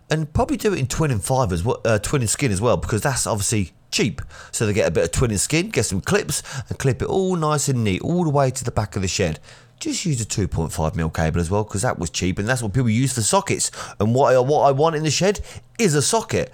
and 0.09 0.31
probably 0.33 0.57
do 0.57 0.73
it 0.73 0.79
in 0.79 0.87
twin 0.87 1.11
and 1.11 1.23
five 1.23 1.51
as 1.51 1.63
well, 1.63 1.79
uh, 1.85 1.99
twin 1.99 2.21
and 2.21 2.29
skin 2.29 2.51
as 2.51 2.61
well, 2.61 2.77
because 2.77 3.01
that's 3.01 3.25
obviously 3.25 3.71
cheap. 3.91 4.21
So 4.51 4.65
they 4.65 4.73
get 4.73 4.87
a 4.87 4.91
bit 4.91 5.03
of 5.03 5.11
twin 5.11 5.31
and 5.31 5.39
skin, 5.39 5.69
get 5.69 5.85
some 5.85 6.01
clips, 6.01 6.43
and 6.69 6.77
clip 6.77 7.01
it 7.01 7.07
all 7.07 7.35
nice 7.35 7.67
and 7.69 7.83
neat, 7.83 8.01
all 8.01 8.23
the 8.23 8.29
way 8.29 8.51
to 8.51 8.63
the 8.63 8.71
back 8.71 8.95
of 8.95 9.01
the 9.01 9.07
shed. 9.07 9.39
Just 9.79 10.05
use 10.05 10.21
a 10.21 10.25
2.5 10.25 10.95
mil 10.95 11.09
cable 11.09 11.39
as 11.39 11.49
well, 11.49 11.63
because 11.63 11.81
that 11.81 11.99
was 11.99 12.09
cheap, 12.09 12.39
and 12.39 12.47
that's 12.47 12.61
what 12.61 12.73
people 12.73 12.89
use 12.89 13.13
for 13.13 13.21
sockets. 13.21 13.71
And 13.99 14.13
what 14.13 14.33
I, 14.33 14.39
what 14.39 14.61
I 14.61 14.71
want 14.71 14.95
in 14.95 15.03
the 15.03 15.11
shed 15.11 15.39
is 15.79 15.95
a 15.95 16.01
socket. 16.01 16.51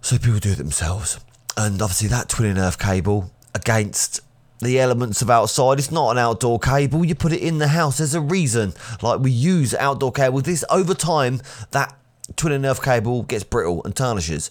So 0.00 0.18
people 0.18 0.38
do 0.38 0.52
it 0.52 0.58
themselves 0.58 1.18
and 1.56 1.80
obviously 1.80 2.08
that 2.08 2.28
twin 2.28 2.50
and 2.50 2.58
earth 2.58 2.78
cable 2.78 3.30
against 3.54 4.20
the 4.60 4.80
elements 4.80 5.22
of 5.22 5.30
outside. 5.30 5.78
It's 5.78 5.90
not 5.90 6.10
an 6.10 6.18
outdoor 6.18 6.58
cable. 6.58 7.04
You 7.04 7.14
put 7.14 7.32
it 7.32 7.40
in 7.40 7.58
the 7.58 7.68
house. 7.68 7.98
There's 7.98 8.14
a 8.14 8.20
reason. 8.20 8.72
Like 9.02 9.20
we 9.20 9.30
use 9.30 9.74
outdoor 9.74 10.12
cables. 10.12 10.44
This 10.44 10.64
over 10.70 10.94
time 10.94 11.40
that 11.72 11.96
twin 12.36 12.52
and 12.52 12.64
earth 12.64 12.82
cable 12.82 13.22
gets 13.22 13.44
brittle 13.44 13.84
and 13.84 13.94
tarnishes. 13.94 14.50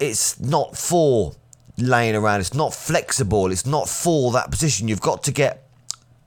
It's 0.00 0.38
not 0.40 0.76
for 0.76 1.34
laying 1.78 2.14
around. 2.14 2.40
It's 2.40 2.54
not 2.54 2.74
flexible. 2.74 3.50
It's 3.50 3.66
not 3.66 3.88
for 3.88 4.32
that 4.32 4.50
position. 4.50 4.88
You've 4.88 5.00
got 5.00 5.22
to 5.24 5.32
get 5.32 5.68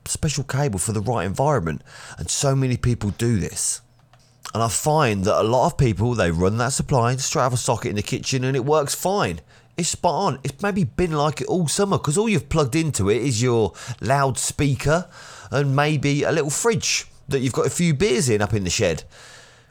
special 0.06 0.44
cable 0.44 0.78
for 0.78 0.92
the 0.92 1.00
right 1.00 1.26
environment. 1.26 1.82
And 2.16 2.30
so 2.30 2.56
many 2.56 2.76
people 2.76 3.10
do 3.10 3.38
this. 3.38 3.82
And 4.54 4.62
I 4.62 4.68
find 4.68 5.24
that 5.24 5.40
a 5.40 5.44
lot 5.44 5.66
of 5.66 5.76
people 5.76 6.14
they 6.14 6.30
run 6.30 6.56
that 6.56 6.70
supply 6.70 7.14
straight 7.16 7.42
out 7.42 7.48
of 7.48 7.52
a 7.52 7.58
socket 7.58 7.90
in 7.90 7.96
the 7.96 8.02
kitchen 8.02 8.44
and 8.44 8.56
it 8.56 8.64
works 8.64 8.94
fine. 8.94 9.40
It's 9.78 9.90
spot 9.90 10.14
on. 10.14 10.40
It's 10.42 10.60
maybe 10.60 10.82
been 10.82 11.12
like 11.12 11.40
it 11.40 11.46
all 11.46 11.68
summer 11.68 11.98
because 11.98 12.18
all 12.18 12.28
you've 12.28 12.48
plugged 12.48 12.74
into 12.74 13.08
it 13.08 13.22
is 13.22 13.40
your 13.40 13.72
loudspeaker 14.00 15.08
and 15.52 15.76
maybe 15.76 16.24
a 16.24 16.32
little 16.32 16.50
fridge 16.50 17.06
that 17.28 17.38
you've 17.38 17.52
got 17.52 17.66
a 17.66 17.70
few 17.70 17.94
beers 17.94 18.28
in 18.28 18.42
up 18.42 18.52
in 18.52 18.64
the 18.64 18.70
shed. 18.70 19.04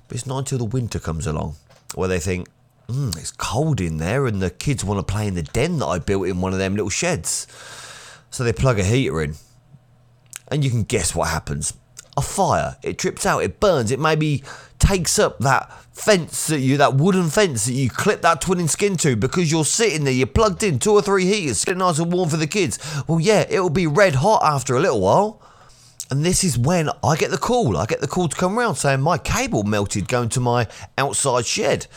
But 0.07 0.15
it's 0.15 0.25
not 0.25 0.39
until 0.39 0.59
the 0.59 0.65
winter 0.65 0.99
comes 0.99 1.27
along 1.27 1.55
where 1.93 2.07
they 2.07 2.19
think, 2.19 2.47
mm, 2.87 3.17
it's 3.17 3.31
cold 3.31 3.81
in 3.81 3.97
there 3.97 4.27
and 4.27 4.41
the 4.41 4.49
kids 4.49 4.85
want 4.85 5.05
to 5.05 5.13
play 5.13 5.27
in 5.27 5.35
the 5.35 5.43
den 5.43 5.79
that 5.79 5.87
I 5.87 5.99
built 5.99 6.27
in 6.27 6.39
one 6.39 6.53
of 6.53 6.59
them 6.59 6.75
little 6.75 6.89
sheds. 6.89 7.45
So 8.29 8.45
they 8.45 8.53
plug 8.53 8.79
a 8.79 8.85
heater 8.85 9.21
in. 9.21 9.35
And 10.49 10.63
you 10.63 10.69
can 10.69 10.83
guess 10.83 11.13
what 11.13 11.27
happens. 11.27 11.73
A 12.17 12.21
fire. 12.21 12.77
It 12.83 12.97
trips 12.97 13.25
out, 13.25 13.43
it 13.43 13.59
burns, 13.59 13.91
it 13.91 13.99
maybe 13.99 14.43
takes 14.79 15.17
up 15.17 15.39
that 15.39 15.71
fence 15.93 16.47
that 16.47 16.59
you, 16.59 16.77
that 16.77 16.95
wooden 16.95 17.29
fence 17.29 17.65
that 17.65 17.73
you 17.73 17.89
clip 17.89 18.21
that 18.21 18.41
twin 18.41 18.59
and 18.59 18.69
skin 18.69 18.97
to 18.97 19.15
because 19.15 19.51
you're 19.51 19.65
sitting 19.65 20.03
there, 20.03 20.13
you're 20.13 20.27
plugged 20.27 20.63
in, 20.63 20.79
two 20.79 20.91
or 20.91 21.01
three 21.01 21.25
heaters, 21.25 21.63
getting 21.63 21.79
nice 21.79 21.99
and 21.99 22.11
warm 22.11 22.29
for 22.29 22.37
the 22.37 22.47
kids. 22.47 22.79
Well, 23.07 23.19
yeah, 23.19 23.45
it'll 23.49 23.69
be 23.69 23.87
red 23.87 24.15
hot 24.15 24.41
after 24.43 24.75
a 24.75 24.79
little 24.79 25.01
while. 25.01 25.41
And 26.09 26.25
this 26.25 26.43
is 26.43 26.57
when 26.57 26.89
I 27.03 27.17
get 27.17 27.31
the 27.31 27.37
call. 27.37 27.75
I 27.75 27.85
get 27.85 27.99
the 27.99 28.07
call 28.07 28.29
to 28.29 28.35
come 28.35 28.57
round 28.57 28.77
saying 28.77 29.01
my 29.01 29.17
cable 29.17 29.63
melted 29.63 30.07
going 30.07 30.29
to 30.29 30.39
my 30.39 30.67
outside 30.97 31.45
shed. 31.45 31.87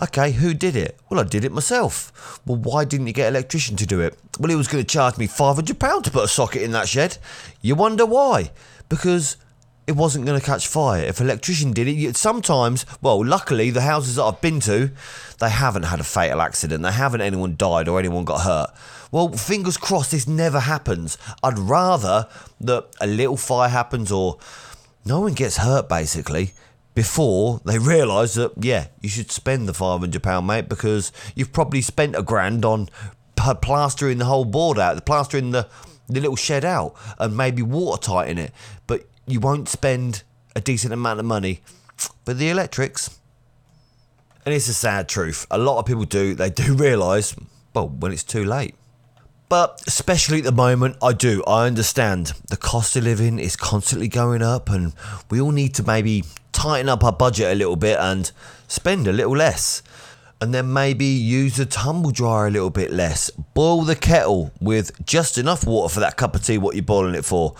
Okay, 0.00 0.30
who 0.30 0.54
did 0.54 0.76
it? 0.76 0.98
Well, 1.10 1.20
I 1.20 1.24
did 1.24 1.44
it 1.44 1.52
myself. 1.52 2.40
Well, 2.46 2.56
why 2.56 2.84
didn't 2.84 3.08
you 3.08 3.12
get 3.12 3.28
an 3.28 3.34
electrician 3.34 3.76
to 3.76 3.86
do 3.86 4.00
it? 4.00 4.16
Well, 4.38 4.48
he 4.48 4.56
was 4.56 4.68
going 4.68 4.82
to 4.82 4.88
charge 4.88 5.18
me 5.18 5.26
£500 5.26 6.02
to 6.04 6.10
put 6.10 6.24
a 6.24 6.28
socket 6.28 6.62
in 6.62 6.70
that 6.70 6.88
shed. 6.88 7.18
You 7.60 7.74
wonder 7.74 8.06
why? 8.06 8.52
Because 8.88 9.36
it 9.90 9.96
wasn't 9.96 10.24
going 10.24 10.38
to 10.38 10.46
catch 10.46 10.68
fire. 10.68 11.02
If 11.02 11.18
an 11.18 11.26
electrician 11.26 11.72
did 11.72 11.88
it, 11.88 12.16
sometimes, 12.16 12.86
well, 13.02 13.24
luckily, 13.24 13.70
the 13.70 13.80
houses 13.80 14.14
that 14.14 14.22
I've 14.22 14.40
been 14.40 14.60
to, 14.60 14.92
they 15.40 15.50
haven't 15.50 15.82
had 15.82 15.98
a 15.98 16.04
fatal 16.04 16.40
accident. 16.40 16.84
They 16.84 16.92
haven't 16.92 17.22
anyone 17.22 17.56
died 17.56 17.88
or 17.88 17.98
anyone 17.98 18.24
got 18.24 18.42
hurt. 18.42 18.70
Well, 19.10 19.32
fingers 19.32 19.76
crossed 19.76 20.12
this 20.12 20.28
never 20.28 20.60
happens. 20.60 21.18
I'd 21.42 21.58
rather 21.58 22.28
that 22.60 22.86
a 23.00 23.06
little 23.08 23.36
fire 23.36 23.68
happens 23.68 24.12
or 24.12 24.38
no 25.04 25.22
one 25.22 25.34
gets 25.34 25.56
hurt, 25.56 25.88
basically, 25.88 26.52
before 26.94 27.60
they 27.64 27.80
realise 27.80 28.34
that, 28.34 28.52
yeah, 28.60 28.86
you 29.00 29.08
should 29.08 29.32
spend 29.32 29.68
the 29.68 29.72
£500, 29.72 30.46
mate, 30.46 30.68
because 30.68 31.10
you've 31.34 31.52
probably 31.52 31.80
spent 31.80 32.14
a 32.14 32.22
grand 32.22 32.64
on 32.64 32.88
plastering 33.60 34.18
the 34.18 34.24
whole 34.26 34.44
board 34.44 34.78
out, 34.78 35.04
plastering 35.04 35.50
the, 35.50 35.68
the 36.08 36.20
little 36.20 36.36
shed 36.36 36.64
out, 36.64 36.94
and 37.18 37.36
maybe 37.36 37.62
watertighting 37.62 38.38
it. 38.38 38.52
But 38.86 39.09
you 39.30 39.40
won't 39.40 39.68
spend 39.68 40.22
a 40.54 40.60
decent 40.60 40.92
amount 40.92 41.20
of 41.20 41.26
money 41.26 41.60
But 42.24 42.38
the 42.38 42.50
electrics. 42.50 43.18
And 44.44 44.54
it's 44.54 44.68
a 44.68 44.74
sad 44.74 45.08
truth. 45.08 45.46
A 45.50 45.58
lot 45.58 45.78
of 45.78 45.86
people 45.86 46.04
do, 46.04 46.34
they 46.34 46.50
do 46.50 46.74
realise, 46.86 47.36
well, 47.74 47.88
when 47.88 48.12
it's 48.12 48.24
too 48.24 48.44
late. 48.44 48.74
But 49.50 49.82
especially 49.86 50.38
at 50.38 50.44
the 50.44 50.52
moment, 50.52 50.96
I 51.02 51.12
do. 51.12 51.42
I 51.44 51.66
understand 51.66 52.32
the 52.48 52.56
cost 52.56 52.94
of 52.94 53.02
living 53.02 53.40
is 53.40 53.56
constantly 53.56 54.06
going 54.06 54.42
up, 54.42 54.70
and 54.70 54.94
we 55.28 55.40
all 55.40 55.50
need 55.50 55.74
to 55.74 55.82
maybe 55.82 56.22
tighten 56.52 56.88
up 56.88 57.02
our 57.02 57.12
budget 57.12 57.52
a 57.52 57.56
little 57.56 57.74
bit 57.74 57.98
and 57.98 58.30
spend 58.68 59.08
a 59.08 59.12
little 59.12 59.36
less. 59.36 59.82
And 60.40 60.54
then 60.54 60.72
maybe 60.72 61.04
use 61.04 61.56
the 61.56 61.66
tumble 61.66 62.12
dryer 62.12 62.46
a 62.46 62.50
little 62.50 62.70
bit 62.70 62.92
less. 62.92 63.28
Boil 63.52 63.82
the 63.82 63.96
kettle 63.96 64.52
with 64.60 65.04
just 65.04 65.36
enough 65.36 65.66
water 65.66 65.92
for 65.92 66.00
that 66.00 66.16
cup 66.16 66.34
of 66.36 66.44
tea, 66.44 66.56
what 66.56 66.76
you're 66.76 66.82
boiling 66.84 67.16
it 67.16 67.24
for. 67.24 67.54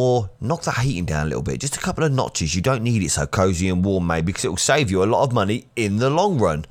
Or 0.00 0.30
knock 0.40 0.62
the 0.62 0.70
heating 0.70 1.06
down 1.06 1.26
a 1.26 1.28
little 1.28 1.42
bit, 1.42 1.58
just 1.58 1.74
a 1.74 1.80
couple 1.80 2.04
of 2.04 2.12
notches. 2.12 2.54
You 2.54 2.62
don't 2.62 2.84
need 2.84 3.02
it 3.02 3.10
so 3.10 3.26
cozy 3.26 3.68
and 3.68 3.84
warm, 3.84 4.06
maybe, 4.06 4.26
because 4.26 4.44
it 4.44 4.48
will 4.48 4.56
save 4.56 4.92
you 4.92 5.02
a 5.02 5.06
lot 5.06 5.24
of 5.24 5.32
money 5.32 5.66
in 5.74 5.96
the 5.96 6.08
long 6.08 6.38
run. 6.38 6.66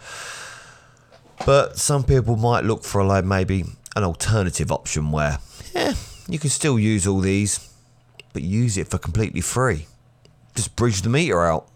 But 1.45 1.77
some 1.77 2.05
people 2.05 2.37
might 2.37 2.63
look 2.63 2.85
for 2.85 3.03
like 3.03 3.25
maybe 3.25 3.65
an 3.97 4.05
alternative 4.05 4.71
option 4.71 5.11
where, 5.11 5.39
yeah, 5.75 5.95
you 6.29 6.39
can 6.39 6.49
still 6.49 6.79
use 6.79 7.05
all 7.05 7.19
these, 7.19 7.69
but 8.31 8.43
use 8.43 8.77
it 8.77 8.87
for 8.87 8.97
completely 8.97 9.41
free. 9.41 9.87
Just 10.55 10.77
bridge 10.77 11.01
the 11.01 11.09
meter 11.09 11.43
out. 11.43 11.67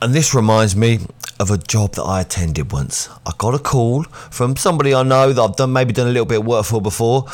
And 0.00 0.14
this 0.14 0.34
reminds 0.34 0.74
me 0.74 1.00
of 1.38 1.50
a 1.50 1.58
job 1.58 1.96
that 1.96 2.04
I 2.04 2.22
attended 2.22 2.72
once. 2.72 3.10
I 3.26 3.32
got 3.36 3.52
a 3.52 3.58
call 3.58 4.04
from 4.04 4.56
somebody 4.56 4.94
I 4.94 5.02
know 5.02 5.34
that 5.34 5.42
I've 5.42 5.56
done 5.56 5.74
maybe 5.74 5.92
done 5.92 6.08
a 6.08 6.12
little 6.12 6.24
bit 6.24 6.40
of 6.40 6.46
work 6.46 6.64
for 6.64 6.80
before. 6.80 7.26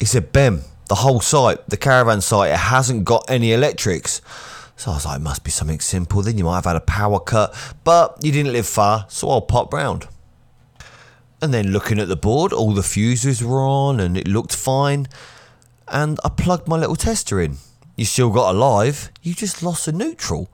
He 0.00 0.06
said, 0.06 0.32
Ben, 0.32 0.62
the 0.88 0.96
whole 0.96 1.20
site, 1.20 1.68
the 1.68 1.76
caravan 1.76 2.20
site, 2.20 2.52
it 2.52 2.58
hasn't 2.58 3.04
got 3.04 3.28
any 3.28 3.52
electrics. 3.52 4.20
So 4.76 4.90
I 4.90 4.94
was 4.94 5.06
like, 5.06 5.20
it 5.20 5.22
must 5.22 5.44
be 5.44 5.50
something 5.50 5.80
simple. 5.80 6.22
Then 6.22 6.36
you 6.36 6.44
might 6.44 6.56
have 6.56 6.64
had 6.64 6.76
a 6.76 6.80
power 6.80 7.20
cut, 7.20 7.54
but 7.84 8.18
you 8.22 8.32
didn't 8.32 8.52
live 8.52 8.66
far, 8.66 9.06
so 9.08 9.30
I'll 9.30 9.40
pop 9.40 9.72
round. 9.72 10.08
And 11.40 11.52
then 11.52 11.72
looking 11.72 11.98
at 11.98 12.08
the 12.08 12.16
board, 12.16 12.52
all 12.52 12.72
the 12.72 12.82
fuses 12.82 13.42
were 13.42 13.60
on 13.60 14.00
and 14.00 14.16
it 14.16 14.26
looked 14.26 14.54
fine. 14.54 15.06
And 15.88 16.18
I 16.24 16.30
plugged 16.30 16.68
my 16.68 16.76
little 16.76 16.96
tester 16.96 17.40
in. 17.40 17.58
You 17.96 18.04
still 18.04 18.30
got 18.30 18.54
alive, 18.54 19.10
you 19.22 19.34
just 19.34 19.62
lost 19.62 19.86
a 19.86 19.92
neutral. 19.92 20.48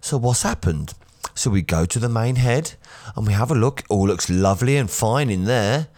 So 0.00 0.16
what's 0.16 0.42
happened? 0.42 0.94
So 1.34 1.50
we 1.50 1.62
go 1.62 1.84
to 1.84 1.98
the 1.98 2.08
main 2.08 2.36
head 2.36 2.72
and 3.14 3.26
we 3.26 3.34
have 3.34 3.50
a 3.50 3.54
look. 3.54 3.80
It 3.80 3.86
all 3.88 4.06
looks 4.06 4.28
lovely 4.28 4.76
and 4.76 4.90
fine 4.90 5.30
in 5.30 5.44
there. 5.44 5.88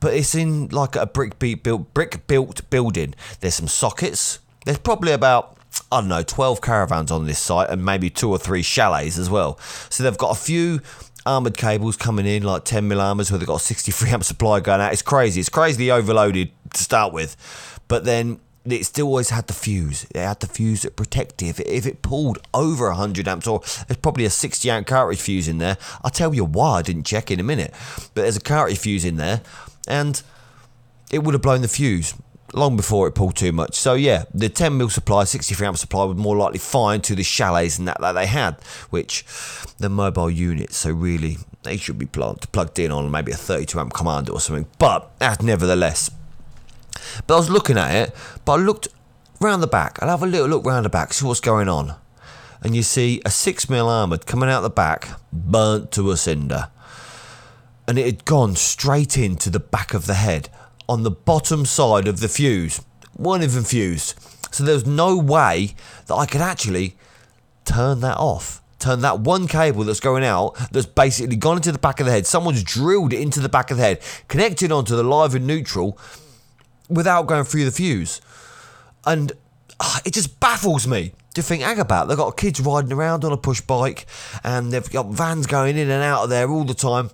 But 0.00 0.14
it's 0.14 0.34
in 0.34 0.68
like 0.68 0.96
a 0.96 1.06
brick 1.06 1.38
built 1.38 1.94
brick 1.94 2.26
built 2.26 2.68
building. 2.70 3.14
There's 3.40 3.54
some 3.54 3.68
sockets. 3.68 4.40
There's 4.64 4.78
probably 4.78 5.12
about 5.12 5.56
I 5.90 6.00
don't 6.00 6.08
know, 6.08 6.22
12 6.22 6.60
caravans 6.60 7.10
on 7.10 7.26
this 7.26 7.38
site 7.38 7.70
and 7.70 7.84
maybe 7.84 8.10
two 8.10 8.30
or 8.30 8.38
three 8.38 8.62
chalets 8.62 9.18
as 9.18 9.28
well. 9.28 9.58
So 9.90 10.02
they've 10.02 10.16
got 10.16 10.30
a 10.30 10.40
few 10.40 10.80
armored 11.26 11.56
cables 11.56 11.96
coming 11.96 12.26
in, 12.26 12.44
like 12.44 12.64
10 12.64 12.88
mil 12.88 13.00
armors, 13.00 13.30
where 13.30 13.38
they've 13.38 13.46
got 13.46 13.56
a 13.56 13.64
63 13.64 14.10
amp 14.12 14.24
supply 14.24 14.60
going 14.60 14.80
out. 14.80 14.92
It's 14.92 15.02
crazy. 15.02 15.40
It's 15.40 15.48
crazily 15.48 15.90
overloaded 15.90 16.50
to 16.72 16.82
start 16.82 17.12
with. 17.12 17.36
But 17.88 18.04
then 18.04 18.40
it 18.64 18.84
still 18.84 19.06
always 19.06 19.30
had 19.30 19.46
the 19.46 19.52
fuse. 19.52 20.06
It 20.10 20.18
had 20.18 20.40
the 20.40 20.46
fuse 20.46 20.82
that 20.82 20.96
protected. 20.96 21.48
If 21.48 21.60
it, 21.60 21.66
if 21.68 21.86
it 21.86 22.02
pulled 22.02 22.38
over 22.54 22.88
100 22.88 23.28
amps, 23.28 23.46
or 23.46 23.60
there's 23.86 23.98
probably 24.00 24.24
a 24.24 24.30
60 24.30 24.70
amp 24.70 24.86
cartridge 24.86 25.20
fuse 25.20 25.48
in 25.48 25.58
there. 25.58 25.76
I'll 26.02 26.10
tell 26.10 26.34
you 26.34 26.44
why, 26.44 26.78
I 26.78 26.82
didn't 26.82 27.04
check 27.04 27.30
in 27.30 27.40
a 27.40 27.44
minute. 27.44 27.72
But 28.14 28.22
there's 28.22 28.36
a 28.36 28.40
cartridge 28.40 28.78
fuse 28.78 29.04
in 29.04 29.16
there, 29.16 29.42
and 29.86 30.22
it 31.10 31.22
would 31.22 31.34
have 31.34 31.42
blown 31.42 31.62
the 31.62 31.68
fuse 31.68 32.14
long 32.52 32.76
before 32.76 33.06
it 33.08 33.12
pulled 33.12 33.36
too 33.36 33.52
much. 33.52 33.74
So 33.74 33.94
yeah, 33.94 34.24
the 34.32 34.48
10 34.48 34.76
mil 34.76 34.88
supply, 34.88 35.24
63 35.24 35.66
amp 35.66 35.76
supply 35.76 36.04
was 36.04 36.16
more 36.16 36.36
likely 36.36 36.58
fine 36.58 37.00
to 37.02 37.14
the 37.14 37.22
chalets 37.22 37.78
and 37.78 37.86
that 37.88 38.00
that 38.00 38.12
they 38.12 38.26
had, 38.26 38.56
which 38.90 39.24
the 39.78 39.88
mobile 39.88 40.30
units. 40.30 40.76
So 40.76 40.90
really, 40.90 41.38
they 41.62 41.76
should 41.76 41.98
be 41.98 42.06
plugged 42.06 42.50
plugged 42.52 42.78
in 42.78 42.90
on 42.90 43.10
maybe 43.10 43.32
a 43.32 43.36
32 43.36 43.78
amp 43.78 43.92
commando 43.92 44.32
or 44.32 44.40
something. 44.40 44.66
But 44.78 45.10
as 45.20 45.42
nevertheless. 45.42 46.10
But 47.26 47.34
I 47.34 47.38
was 47.38 47.50
looking 47.50 47.76
at 47.76 47.94
it, 47.94 48.14
but 48.44 48.54
I 48.54 48.62
looked 48.62 48.88
round 49.40 49.62
the 49.62 49.68
back. 49.68 50.02
I'll 50.02 50.08
have 50.08 50.22
a 50.22 50.26
little 50.26 50.48
look 50.48 50.64
round 50.64 50.84
the 50.84 50.90
back, 50.90 51.12
see 51.12 51.26
what's 51.26 51.40
going 51.40 51.68
on. 51.68 51.94
And 52.62 52.74
you 52.74 52.82
see 52.82 53.20
a 53.24 53.30
6 53.30 53.68
mil 53.68 53.88
armoured 53.88 54.26
coming 54.26 54.48
out 54.48 54.62
the 54.62 54.70
back, 54.70 55.08
burnt 55.32 55.92
to 55.92 56.10
a 56.10 56.16
cinder. 56.16 56.70
And 57.88 57.98
it 57.98 58.06
had 58.06 58.24
gone 58.24 58.56
straight 58.56 59.16
into 59.16 59.50
the 59.50 59.60
back 59.60 59.94
of 59.94 60.06
the 60.06 60.14
head 60.14 60.48
on 60.88 61.02
the 61.02 61.10
bottom 61.10 61.64
side 61.64 62.08
of 62.08 62.20
the 62.20 62.28
fuse. 62.28 62.80
weren't 63.16 63.44
even 63.44 63.64
fused. 63.64 64.14
So 64.52 64.64
there 64.64 64.74
was 64.74 64.86
no 64.86 65.16
way 65.16 65.74
that 66.06 66.14
I 66.14 66.26
could 66.26 66.40
actually 66.40 66.96
turn 67.64 68.00
that 68.00 68.16
off. 68.16 68.62
Turn 68.78 69.00
that 69.00 69.20
one 69.20 69.48
cable 69.48 69.84
that's 69.84 70.00
going 70.00 70.22
out, 70.22 70.54
that's 70.70 70.86
basically 70.86 71.36
gone 71.36 71.56
into 71.56 71.72
the 71.72 71.78
back 71.78 71.98
of 71.98 72.06
the 72.06 72.12
head. 72.12 72.26
Someone's 72.26 72.62
drilled 72.62 73.12
it 73.12 73.20
into 73.20 73.40
the 73.40 73.48
back 73.48 73.70
of 73.70 73.78
the 73.78 73.82
head, 73.82 74.00
connected 74.28 74.70
onto 74.70 74.94
the 74.94 75.02
live 75.02 75.34
and 75.34 75.46
neutral 75.46 75.98
without 76.88 77.26
going 77.26 77.44
through 77.44 77.64
the 77.64 77.70
fuse. 77.70 78.20
And 79.04 79.32
uh, 79.80 80.00
it 80.04 80.12
just 80.12 80.40
baffles 80.40 80.86
me 80.86 81.12
to 81.34 81.42
think, 81.42 81.62
hang 81.62 81.78
about, 81.78 82.08
they've 82.08 82.16
got 82.16 82.36
kids 82.36 82.60
riding 82.60 82.92
around 82.92 83.24
on 83.24 83.32
a 83.32 83.36
push 83.36 83.60
bike 83.60 84.06
and 84.44 84.72
they've 84.72 84.90
got 84.90 85.06
vans 85.06 85.46
going 85.46 85.76
in 85.76 85.90
and 85.90 86.02
out 86.02 86.24
of 86.24 86.30
there 86.30 86.48
all 86.48 86.64
the 86.64 86.74
time. 86.74 87.10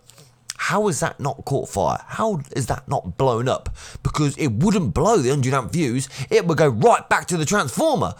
How 0.66 0.86
has 0.86 1.00
that 1.00 1.18
not 1.18 1.44
caught 1.44 1.68
fire? 1.68 1.98
How 2.06 2.40
is 2.54 2.66
that 2.66 2.86
not 2.86 3.18
blown 3.18 3.48
up? 3.48 3.74
Because 4.04 4.38
it 4.38 4.52
wouldn't 4.52 4.94
blow 4.94 5.16
the 5.16 5.30
100 5.30 5.52
amp 5.52 5.72
fuse, 5.72 6.08
it 6.30 6.46
would 6.46 6.56
go 6.56 6.68
right 6.68 7.06
back 7.08 7.26
to 7.26 7.36
the 7.36 7.44
transformer. 7.44 8.14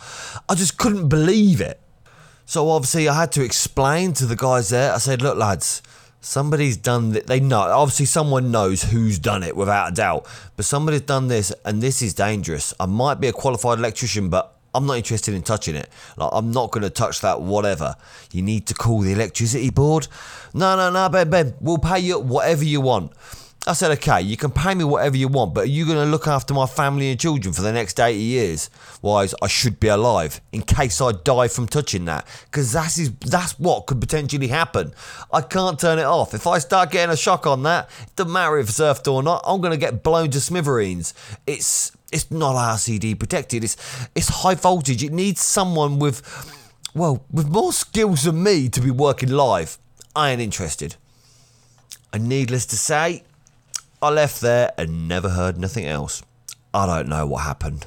I 0.49 0.57
just 0.57 0.77
couldn't 0.77 1.09
believe 1.09 1.61
it. 1.61 1.81
So 2.45 2.69
obviously, 2.69 3.09
I 3.09 3.15
had 3.15 3.31
to 3.33 3.45
explain 3.45 4.13
to 4.15 4.27
the 4.27 4.35
guys 4.35 4.71
there. 4.71 4.93
I 4.93 4.99
said, 4.99 5.23
look, 5.23 5.39
lads, 5.39 5.83
somebody's 6.21 6.77
done 6.77 7.15
it. 7.15 7.29
They 7.29 7.39
know. 7.39 7.61
Obviously, 7.61 8.07
someone 8.07 8.51
knows 8.51 8.83
who's 8.83 9.21
done 9.21 9.45
it 9.45 9.57
without 9.57 9.93
a 9.93 9.95
doubt. 9.95 10.27
But 10.57 10.65
somebody's 10.65 11.03
done 11.03 11.29
this, 11.29 11.53
and 11.65 11.81
this 11.81 12.03
is 12.03 12.13
dangerous. 12.13 12.75
I 12.81 12.87
might 12.87 13.21
be 13.21 13.29
a 13.29 13.33
qualified 13.33 13.79
electrician, 13.79 14.31
but 14.31 14.59
I'm 14.75 14.87
not 14.87 14.97
interested 14.97 15.35
in 15.35 15.43
touching 15.43 15.75
it. 15.75 15.89
Like, 16.17 16.31
I'm 16.33 16.51
not 16.51 16.71
going 16.71 16.83
to 16.83 16.91
touch 16.91 17.21
that, 17.21 17.41
whatever. 17.41 17.95
You 18.33 18.43
need 18.43 18.67
to 18.69 18.75
call 18.75 19.01
the 19.01 19.13
electricity 19.13 19.71
board. 19.71 20.09
No, 20.55 20.77
no, 20.77 20.91
no, 20.91 21.09
Ben, 21.09 21.29
Ben, 21.31 21.55
we'll 21.61 21.79
pay 21.79 21.99
you 22.01 22.19
whatever 22.19 22.65
you 22.65 22.81
want. 22.81 23.13
I 23.65 23.75
said, 23.75 23.93
okay, 23.93 24.21
you 24.21 24.37
can 24.37 24.51
pay 24.51 24.75
me 24.75 24.83
whatever 24.83 25.17
you 25.17 25.29
want, 25.29 25.55
but 25.55 25.65
are 25.65 25.69
you 25.69 25.85
going 25.87 25.99
to 25.99 26.11
look 26.11 26.27
after 26.27 26.53
my 26.53 26.67
family 26.67 27.13
and 27.13 27.21
children 27.21 27.55
for 27.55 27.63
the 27.63 27.73
next 27.73 28.01
80 28.01 28.19
years? 28.19 28.71
Wise, 29.03 29.37
I 29.41 29.47
should 29.47 29.79
be 29.79 29.87
alive 29.87 30.41
in 30.51 30.63
case 30.63 31.01
I 31.01 31.13
die 31.13 31.47
from 31.47 31.69
touching 31.69 32.07
that. 32.07 32.27
Because 32.47 32.73
that's, 32.73 32.99
is, 32.99 33.13
that's 33.21 33.57
what 33.61 33.87
could 33.87 34.01
potentially 34.01 34.49
happen. 34.49 34.93
I 35.33 35.43
can't 35.43 35.79
turn 35.79 36.01
it 36.01 36.05
off. 36.05 36.35
If 36.35 36.49
I 36.49 36.59
start 36.59 36.91
getting 36.91 37.13
a 37.13 37.17
shock 37.17 37.47
on 37.47 37.63
that, 37.63 37.89
it 38.03 38.17
doesn't 38.17 38.33
matter 38.33 38.59
if 38.59 38.69
it's 38.69 38.81
earthed 38.81 39.07
or 39.07 39.23
not, 39.23 39.45
I'm 39.47 39.61
going 39.61 39.71
to 39.71 39.77
get 39.79 40.03
blown 40.03 40.31
to 40.31 40.41
smithereens. 40.41 41.15
It's 41.47 41.93
it's 42.13 42.31
not 42.31 42.55
RCD 42.55 43.19
protected. 43.19 43.65
It's 43.65 43.77
it's 44.15 44.29
high 44.29 44.55
voltage. 44.55 45.03
It 45.03 45.13
needs 45.13 45.41
someone 45.41 45.99
with 45.99 46.23
well 46.95 47.25
with 47.31 47.49
more 47.49 47.73
skills 47.73 48.25
than 48.25 48.43
me 48.43 48.69
to 48.69 48.81
be 48.81 48.91
working 48.91 49.31
live. 49.31 49.79
I 50.15 50.31
ain't 50.31 50.41
interested. 50.41 50.97
And 52.13 52.29
needless 52.29 52.67
to 52.67 52.77
say, 52.77 53.25
I 54.03 54.11
left 54.11 54.43
there 54.43 54.73
and 54.77 55.09
never 55.09 55.31
heard 55.31 55.57
nothing 55.57 55.87
else. 55.87 56.23
I 56.75 56.85
don't 56.87 57.09
know 57.09 57.27
what 57.27 57.45
happened. 57.45 57.87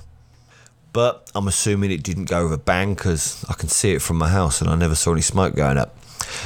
But 0.94 1.30
I'm 1.36 1.48
assuming 1.48 1.92
it 1.92 2.02
didn't 2.02 2.26
go 2.26 2.46
with 2.46 2.54
a 2.54 2.58
bang 2.58 2.96
because 2.96 3.46
I 3.48 3.54
can 3.54 3.70
see 3.70 3.92
it 3.92 4.02
from 4.02 4.18
my 4.18 4.30
house 4.30 4.62
and 4.62 4.70
I 4.70 4.76
never 4.76 4.96
saw 4.96 5.12
any 5.12 5.22
smoke 5.22 5.54
going 5.54 5.78
up. 5.78 5.96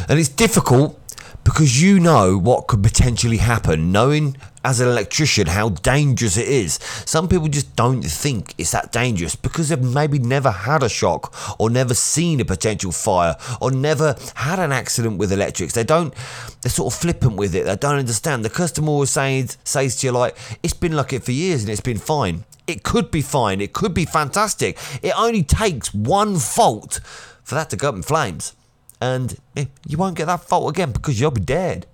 And 0.09 0.19
it's 0.19 0.27
difficult 0.27 0.98
because 1.49 1.81
you 1.81 1.99
know 1.99 2.37
what 2.37 2.67
could 2.67 2.83
potentially 2.83 3.37
happen, 3.37 3.91
knowing 3.91 4.37
as 4.63 4.79
an 4.81 4.87
electrician 4.87 5.47
how 5.47 5.69
dangerous 5.69 6.37
it 6.37 6.47
is. 6.47 6.75
Some 7.07 7.27
people 7.27 7.47
just 7.47 7.75
don't 7.75 8.03
think 8.03 8.53
it's 8.59 8.69
that 8.69 8.91
dangerous 8.91 9.35
because 9.35 9.69
they've 9.69 9.81
maybe 9.81 10.19
never 10.19 10.51
had 10.51 10.83
a 10.83 10.89
shock 10.89 11.33
or 11.59 11.71
never 11.71 11.95
seen 11.95 12.39
a 12.39 12.45
potential 12.45 12.91
fire 12.91 13.35
or 13.59 13.71
never 13.71 14.15
had 14.35 14.59
an 14.59 14.71
accident 14.71 15.17
with 15.17 15.31
electrics. 15.31 15.73
They 15.73 15.83
don't, 15.83 16.13
they're 16.61 16.69
sort 16.69 16.93
of 16.93 16.99
flippant 16.99 17.35
with 17.35 17.55
it. 17.55 17.65
They 17.65 17.75
don't 17.77 17.97
understand. 17.97 18.45
The 18.45 18.51
customer 18.51 18.89
always 18.89 19.09
says, 19.09 19.57
says 19.63 19.95
to 20.01 20.07
you, 20.07 20.13
like, 20.13 20.37
it's 20.61 20.75
been 20.75 20.93
like 20.93 21.13
it 21.13 21.23
for 21.23 21.31
years 21.31 21.63
and 21.63 21.71
it's 21.71 21.81
been 21.81 21.97
fine. 21.97 22.43
It 22.67 22.83
could 22.83 23.09
be 23.09 23.23
fine. 23.23 23.59
It 23.59 23.73
could 23.73 23.95
be 23.95 24.05
fantastic. 24.05 24.77
It 25.01 25.17
only 25.17 25.41
takes 25.41 25.95
one 25.95 26.37
fault 26.37 26.99
for 27.43 27.55
that 27.55 27.71
to 27.71 27.75
go 27.75 27.89
up 27.89 27.95
in 27.95 28.03
flames 28.03 28.53
and 29.01 29.37
eh, 29.55 29.65
you 29.87 29.97
won't 29.97 30.17
get 30.17 30.25
that 30.25 30.41
fault 30.41 30.69
again 30.69 30.91
because 30.91 31.19
you'll 31.19 31.31
be 31.31 31.41
dead. 31.41 31.85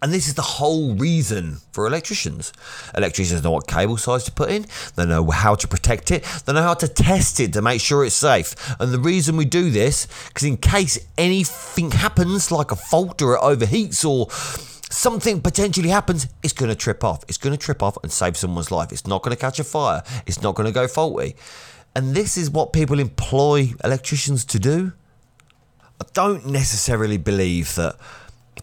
And 0.00 0.12
this 0.12 0.28
is 0.28 0.34
the 0.34 0.42
whole 0.42 0.94
reason 0.94 1.56
for 1.72 1.86
electricians. 1.86 2.52
Electricians 2.96 3.42
know 3.42 3.50
what 3.50 3.66
cable 3.66 3.96
size 3.96 4.22
to 4.24 4.32
put 4.32 4.48
in, 4.48 4.66
they 4.94 5.04
know 5.04 5.28
how 5.28 5.56
to 5.56 5.66
protect 5.66 6.12
it, 6.12 6.22
they 6.46 6.52
know 6.52 6.62
how 6.62 6.74
to 6.74 6.86
test 6.86 7.40
it 7.40 7.52
to 7.54 7.62
make 7.62 7.80
sure 7.80 8.04
it's 8.04 8.14
safe. 8.14 8.54
And 8.78 8.92
the 8.92 9.00
reason 9.00 9.36
we 9.36 9.44
do 9.44 9.70
this, 9.70 10.06
because 10.28 10.44
in 10.44 10.56
case 10.56 11.04
anything 11.16 11.90
happens, 11.90 12.52
like 12.52 12.70
a 12.70 12.76
fault 12.76 13.20
or 13.22 13.34
it 13.34 13.40
overheats 13.40 14.08
or 14.08 14.28
something 14.88 15.40
potentially 15.40 15.88
happens, 15.88 16.28
it's 16.44 16.52
going 16.52 16.68
to 16.68 16.76
trip 16.76 17.02
off. 17.02 17.24
It's 17.26 17.38
going 17.38 17.56
to 17.56 17.62
trip 17.62 17.82
off 17.82 17.98
and 18.04 18.12
save 18.12 18.36
someone's 18.36 18.70
life. 18.70 18.92
It's 18.92 19.06
not 19.06 19.24
going 19.24 19.34
to 19.34 19.40
catch 19.40 19.58
a 19.58 19.64
fire, 19.64 20.04
it's 20.26 20.40
not 20.42 20.54
going 20.54 20.68
to 20.68 20.72
go 20.72 20.86
faulty. 20.86 21.34
And 21.96 22.14
this 22.14 22.36
is 22.36 22.50
what 22.50 22.72
people 22.72 23.00
employ 23.00 23.72
electricians 23.82 24.44
to 24.44 24.60
do. 24.60 24.92
I 26.00 26.04
don't 26.12 26.46
necessarily 26.46 27.16
believe 27.16 27.74
that 27.74 27.96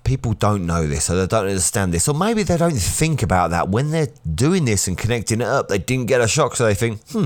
people 0.04 0.34
don't 0.34 0.66
know 0.66 0.88
this 0.88 1.10
or 1.10 1.16
they 1.16 1.28
don't 1.28 1.48
understand 1.48 1.94
this 1.94 2.08
or 2.08 2.14
maybe 2.14 2.44
they 2.44 2.58
don't 2.58 2.74
think 2.74 3.24
about 3.24 3.52
that 3.52 3.70
when 3.70 3.92
they're 3.92 4.10
doing 4.34 4.66
this 4.66 4.88
and 4.88 4.98
connecting 4.98 5.42
it 5.42 5.48
up 5.48 5.68
they 5.68 5.78
didn't 5.78 6.06
get 6.06 6.22
a 6.22 6.28
shock 6.28 6.56
so 6.56 6.66
they 6.66 6.76
think 6.76 7.02
hmm 7.10 7.26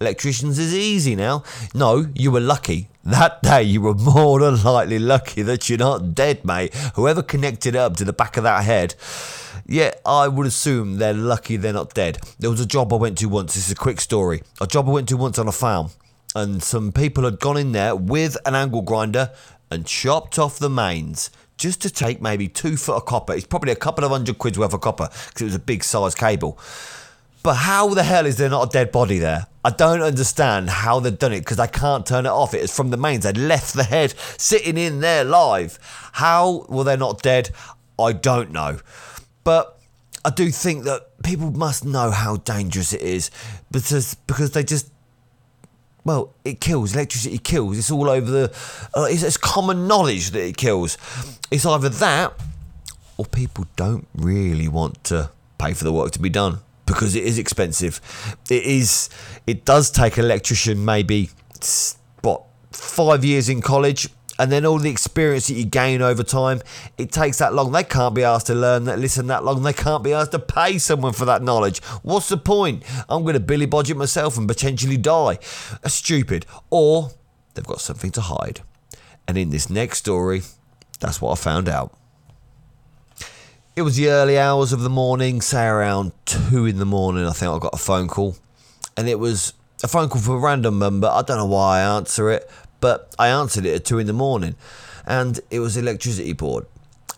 electricians 0.00 0.58
is 0.58 0.74
easy 0.74 1.16
now 1.16 1.42
no 1.74 2.06
you 2.14 2.30
were 2.30 2.40
lucky 2.40 2.88
that 3.04 3.42
day 3.42 3.62
you 3.62 3.80
were 3.80 3.94
more 3.94 4.40
than 4.40 4.62
likely 4.62 4.98
lucky 4.98 5.42
that 5.42 5.68
you're 5.68 5.78
not 5.78 6.14
dead 6.14 6.44
mate 6.44 6.74
whoever 6.94 7.22
connected 7.22 7.74
up 7.74 7.96
to 7.96 8.04
the 8.04 8.12
back 8.12 8.36
of 8.36 8.44
that 8.44 8.64
head 8.64 8.94
yeah, 9.64 9.92
I 10.04 10.26
would 10.26 10.46
assume 10.46 10.98
they're 10.98 11.14
lucky 11.14 11.56
they're 11.56 11.72
not 11.72 11.94
dead. 11.94 12.18
There 12.40 12.50
was 12.50 12.60
a 12.60 12.66
job 12.66 12.92
I 12.92 12.96
went 12.96 13.16
to 13.18 13.26
once. 13.26 13.54
This 13.54 13.66
is 13.66 13.72
a 13.72 13.76
quick 13.76 14.00
story. 14.00 14.42
A 14.60 14.66
job 14.66 14.88
I 14.88 14.92
went 14.92 15.08
to 15.10 15.16
once 15.16 15.38
on 15.38 15.46
a 15.46 15.52
farm 15.52 15.90
and 16.34 16.62
some 16.62 16.92
people 16.92 17.24
had 17.24 17.40
gone 17.40 17.56
in 17.56 17.72
there 17.72 17.94
with 17.94 18.36
an 18.46 18.54
angle 18.54 18.82
grinder 18.82 19.30
and 19.70 19.86
chopped 19.86 20.38
off 20.38 20.58
the 20.58 20.70
mains 20.70 21.30
just 21.56 21.80
to 21.82 21.90
take 21.90 22.20
maybe 22.20 22.48
two 22.48 22.76
foot 22.76 22.96
of 22.96 23.04
copper. 23.04 23.34
It's 23.34 23.46
probably 23.46 23.72
a 23.72 23.76
couple 23.76 24.04
of 24.04 24.10
hundred 24.10 24.38
quid's 24.38 24.58
worth 24.58 24.74
of 24.74 24.80
copper 24.80 25.08
because 25.08 25.42
it 25.42 25.44
was 25.44 25.54
a 25.54 25.60
big 25.60 25.84
size 25.84 26.14
cable. 26.14 26.58
But 27.42 27.54
how 27.54 27.88
the 27.88 28.02
hell 28.02 28.26
is 28.26 28.36
there 28.36 28.48
not 28.48 28.68
a 28.68 28.70
dead 28.70 28.92
body 28.92 29.18
there? 29.18 29.46
I 29.64 29.70
don't 29.70 30.02
understand 30.02 30.70
how 30.70 31.00
they've 31.00 31.18
done 31.18 31.32
it 31.32 31.40
because 31.40 31.58
I 31.58 31.66
can't 31.66 32.06
turn 32.06 32.26
it 32.26 32.30
off. 32.30 32.54
It 32.54 32.62
is 32.62 32.74
from 32.74 32.90
the 32.90 32.96
mains. 32.96 33.24
They 33.24 33.32
left 33.32 33.74
the 33.74 33.84
head 33.84 34.14
sitting 34.38 34.76
in 34.76 35.00
there 35.00 35.24
live. 35.24 35.78
How 36.12 36.66
were 36.68 36.84
they 36.84 36.96
not 36.96 37.22
dead? 37.22 37.50
I 37.98 38.12
don't 38.12 38.52
know. 38.52 38.78
But 39.44 39.78
I 40.24 40.30
do 40.30 40.50
think 40.50 40.84
that 40.84 41.22
people 41.22 41.50
must 41.50 41.84
know 41.84 42.10
how 42.10 42.36
dangerous 42.36 42.92
it 42.92 43.02
is 43.02 43.30
because 43.70 44.14
because 44.14 44.52
they 44.52 44.62
just 44.62 44.90
well, 46.04 46.34
it 46.44 46.60
kills. 46.60 46.94
Electricity 46.94 47.38
kills. 47.38 47.78
It's 47.78 47.90
all 47.90 48.08
over 48.08 48.30
the. 48.30 48.88
Uh, 48.94 49.06
it's, 49.08 49.22
it's 49.22 49.36
common 49.36 49.86
knowledge 49.86 50.30
that 50.30 50.44
it 50.44 50.56
kills. 50.56 50.98
It's 51.50 51.64
either 51.64 51.88
that, 51.88 52.32
or 53.16 53.24
people 53.24 53.66
don't 53.76 54.08
really 54.14 54.68
want 54.68 55.04
to 55.04 55.30
pay 55.58 55.74
for 55.74 55.84
the 55.84 55.92
work 55.92 56.10
to 56.12 56.18
be 56.18 56.28
done 56.28 56.58
because 56.86 57.14
it 57.14 57.24
is 57.24 57.38
expensive. 57.38 58.00
It 58.50 58.64
is. 58.64 59.10
It 59.46 59.64
does 59.64 59.90
take 59.90 60.18
an 60.18 60.24
electrician 60.24 60.84
maybe 60.84 61.30
what 62.22 62.42
five 62.72 63.24
years 63.24 63.48
in 63.48 63.60
college 63.60 64.08
and 64.42 64.50
then 64.50 64.66
all 64.66 64.80
the 64.80 64.90
experience 64.90 65.46
that 65.46 65.54
you 65.54 65.64
gain 65.64 66.02
over 66.02 66.24
time, 66.24 66.60
it 66.98 67.12
takes 67.12 67.38
that 67.38 67.54
long. 67.54 67.70
They 67.70 67.84
can't 67.84 68.12
be 68.12 68.24
asked 68.24 68.48
to 68.48 68.56
learn 68.56 68.86
that, 68.86 68.98
listen 68.98 69.28
that 69.28 69.44
long. 69.44 69.62
They 69.62 69.72
can't 69.72 70.02
be 70.02 70.12
asked 70.12 70.32
to 70.32 70.40
pay 70.40 70.78
someone 70.78 71.12
for 71.12 71.24
that 71.26 71.44
knowledge. 71.44 71.80
What's 72.02 72.28
the 72.28 72.36
point? 72.36 72.82
I'm 73.08 73.22
going 73.22 73.34
to 73.34 73.40
billy 73.40 73.66
budget 73.66 73.96
myself 73.96 74.36
and 74.36 74.48
potentially 74.48 74.96
die. 74.96 75.38
Stupid. 75.86 76.44
Or 76.70 77.12
they've 77.54 77.64
got 77.64 77.80
something 77.80 78.10
to 78.10 78.20
hide. 78.20 78.62
And 79.28 79.38
in 79.38 79.50
this 79.50 79.70
next 79.70 79.98
story, 79.98 80.42
that's 80.98 81.22
what 81.22 81.30
I 81.30 81.36
found 81.36 81.68
out. 81.68 81.96
It 83.76 83.82
was 83.82 83.94
the 83.94 84.08
early 84.08 84.40
hours 84.40 84.72
of 84.72 84.80
the 84.80 84.90
morning, 84.90 85.40
say 85.40 85.66
around 85.66 86.10
two 86.24 86.66
in 86.66 86.78
the 86.78 86.84
morning. 86.84 87.24
I 87.26 87.30
think 87.30 87.52
I 87.52 87.60
got 87.60 87.74
a 87.74 87.78
phone 87.78 88.08
call, 88.08 88.34
and 88.96 89.08
it 89.08 89.20
was 89.20 89.54
a 89.84 89.88
phone 89.88 90.08
call 90.08 90.20
from 90.20 90.34
a 90.34 90.38
random 90.38 90.80
number. 90.80 91.06
I 91.06 91.22
don't 91.22 91.36
know 91.36 91.46
why 91.46 91.78
I 91.78 91.96
answer 91.96 92.28
it, 92.28 92.50
but 92.82 93.14
I 93.18 93.28
answered 93.28 93.64
it 93.64 93.74
at 93.74 93.84
two 93.86 93.98
in 93.98 94.06
the 94.06 94.12
morning, 94.12 94.56
and 95.06 95.40
it 95.50 95.60
was 95.60 95.78
electricity 95.78 96.34
board 96.34 96.66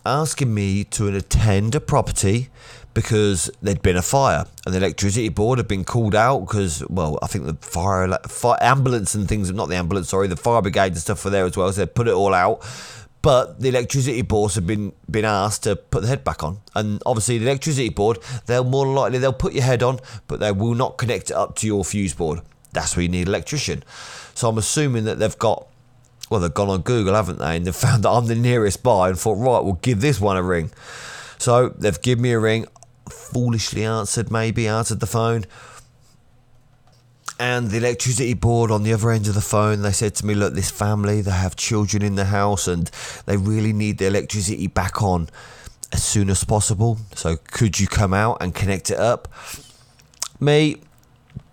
asking 0.05 0.53
me 0.53 0.83
to 0.83 1.07
attend 1.07 1.73
a 1.73 1.79
property 1.79 2.49
because 2.93 3.49
there'd 3.61 3.81
been 3.81 3.97
a 3.97 4.01
fire 4.01 4.45
and 4.65 4.73
the 4.73 4.77
electricity 4.77 5.29
board 5.29 5.57
had 5.57 5.67
been 5.67 5.83
called 5.83 6.15
out 6.15 6.39
because 6.41 6.83
well 6.89 7.17
I 7.21 7.27
think 7.27 7.45
the 7.45 7.55
fire, 7.55 8.17
fire 8.27 8.57
ambulance 8.61 9.15
and 9.15 9.27
things 9.27 9.51
not 9.51 9.67
the 9.67 9.75
ambulance 9.75 10.09
sorry 10.09 10.27
the 10.27 10.37
fire 10.37 10.61
brigade 10.61 10.93
and 10.93 10.97
stuff 10.97 11.25
were 11.25 11.31
there 11.31 11.45
as 11.45 11.57
well 11.57 11.71
so 11.71 11.81
they 11.81 11.91
put 11.91 12.07
it 12.07 12.13
all 12.13 12.33
out. 12.33 12.65
But 13.21 13.59
the 13.59 13.69
electricity 13.69 14.21
board 14.21 14.53
had 14.53 14.67
been 14.67 14.93
been 15.09 15.25
asked 15.25 15.63
to 15.63 15.75
put 15.75 16.03
the 16.03 16.07
head 16.07 16.23
back 16.23 16.43
on 16.43 16.59
and 16.75 17.01
obviously 17.07 17.39
the 17.39 17.47
electricity 17.47 17.89
board 17.89 18.19
they'll 18.45 18.63
more 18.63 18.85
likely 18.85 19.17
they'll 19.17 19.33
put 19.33 19.53
your 19.53 19.63
head 19.63 19.81
on 19.81 19.99
but 20.27 20.39
they 20.39 20.51
will 20.51 20.75
not 20.75 20.97
connect 20.97 21.31
it 21.31 21.35
up 21.35 21.55
to 21.55 21.67
your 21.67 21.83
fuse 21.83 22.13
board 22.13 22.41
that's 22.75 22.95
where 22.95 23.01
you 23.01 23.09
need 23.09 23.23
an 23.23 23.29
electrician 23.29 23.83
so 24.35 24.49
I'm 24.49 24.57
assuming 24.57 25.05
that 25.05 25.17
they've 25.17 25.37
got, 25.39 25.65
well, 26.29 26.41
they've 26.41 26.53
gone 26.53 26.69
on 26.69 26.81
Google, 26.81 27.15
haven't 27.15 27.39
they? 27.39 27.55
And 27.55 27.65
they've 27.65 27.75
found 27.75 28.03
that 28.03 28.09
I'm 28.09 28.27
the 28.27 28.35
nearest 28.35 28.83
by 28.83 29.09
and 29.09 29.17
thought, 29.17 29.35
right, 29.35 29.63
we'll 29.63 29.79
give 29.81 30.01
this 30.01 30.21
one 30.21 30.37
a 30.37 30.43
ring. 30.43 30.69
So 31.39 31.69
they've 31.69 31.99
given 32.01 32.21
me 32.21 32.31
a 32.33 32.39
ring, 32.39 32.65
foolishly 33.09 33.83
answered, 33.83 34.31
maybe, 34.31 34.67
answered 34.67 34.99
the 34.99 35.07
phone. 35.07 35.45
And 37.37 37.69
the 37.69 37.77
electricity 37.77 38.33
board 38.33 38.71
on 38.71 38.83
the 38.83 38.93
other 38.93 39.11
end 39.11 39.27
of 39.27 39.33
the 39.33 39.41
phone, 39.41 39.81
they 39.81 39.91
said 39.91 40.15
to 40.15 40.25
me, 40.25 40.35
look, 40.35 40.53
this 40.53 40.71
family, 40.71 41.21
they 41.21 41.31
have 41.31 41.57
children 41.57 42.01
in 42.01 42.15
the 42.15 42.25
house 42.25 42.67
and 42.67 42.89
they 43.25 43.35
really 43.35 43.73
need 43.73 43.97
the 43.97 44.07
electricity 44.07 44.67
back 44.67 45.01
on 45.01 45.27
as 45.91 46.01
soon 46.01 46.29
as 46.29 46.45
possible. 46.45 46.97
So 47.13 47.35
could 47.35 47.77
you 47.77 47.87
come 47.87 48.13
out 48.13 48.37
and 48.39 48.55
connect 48.55 48.89
it 48.89 48.99
up? 48.99 49.27
Me, 50.39 50.77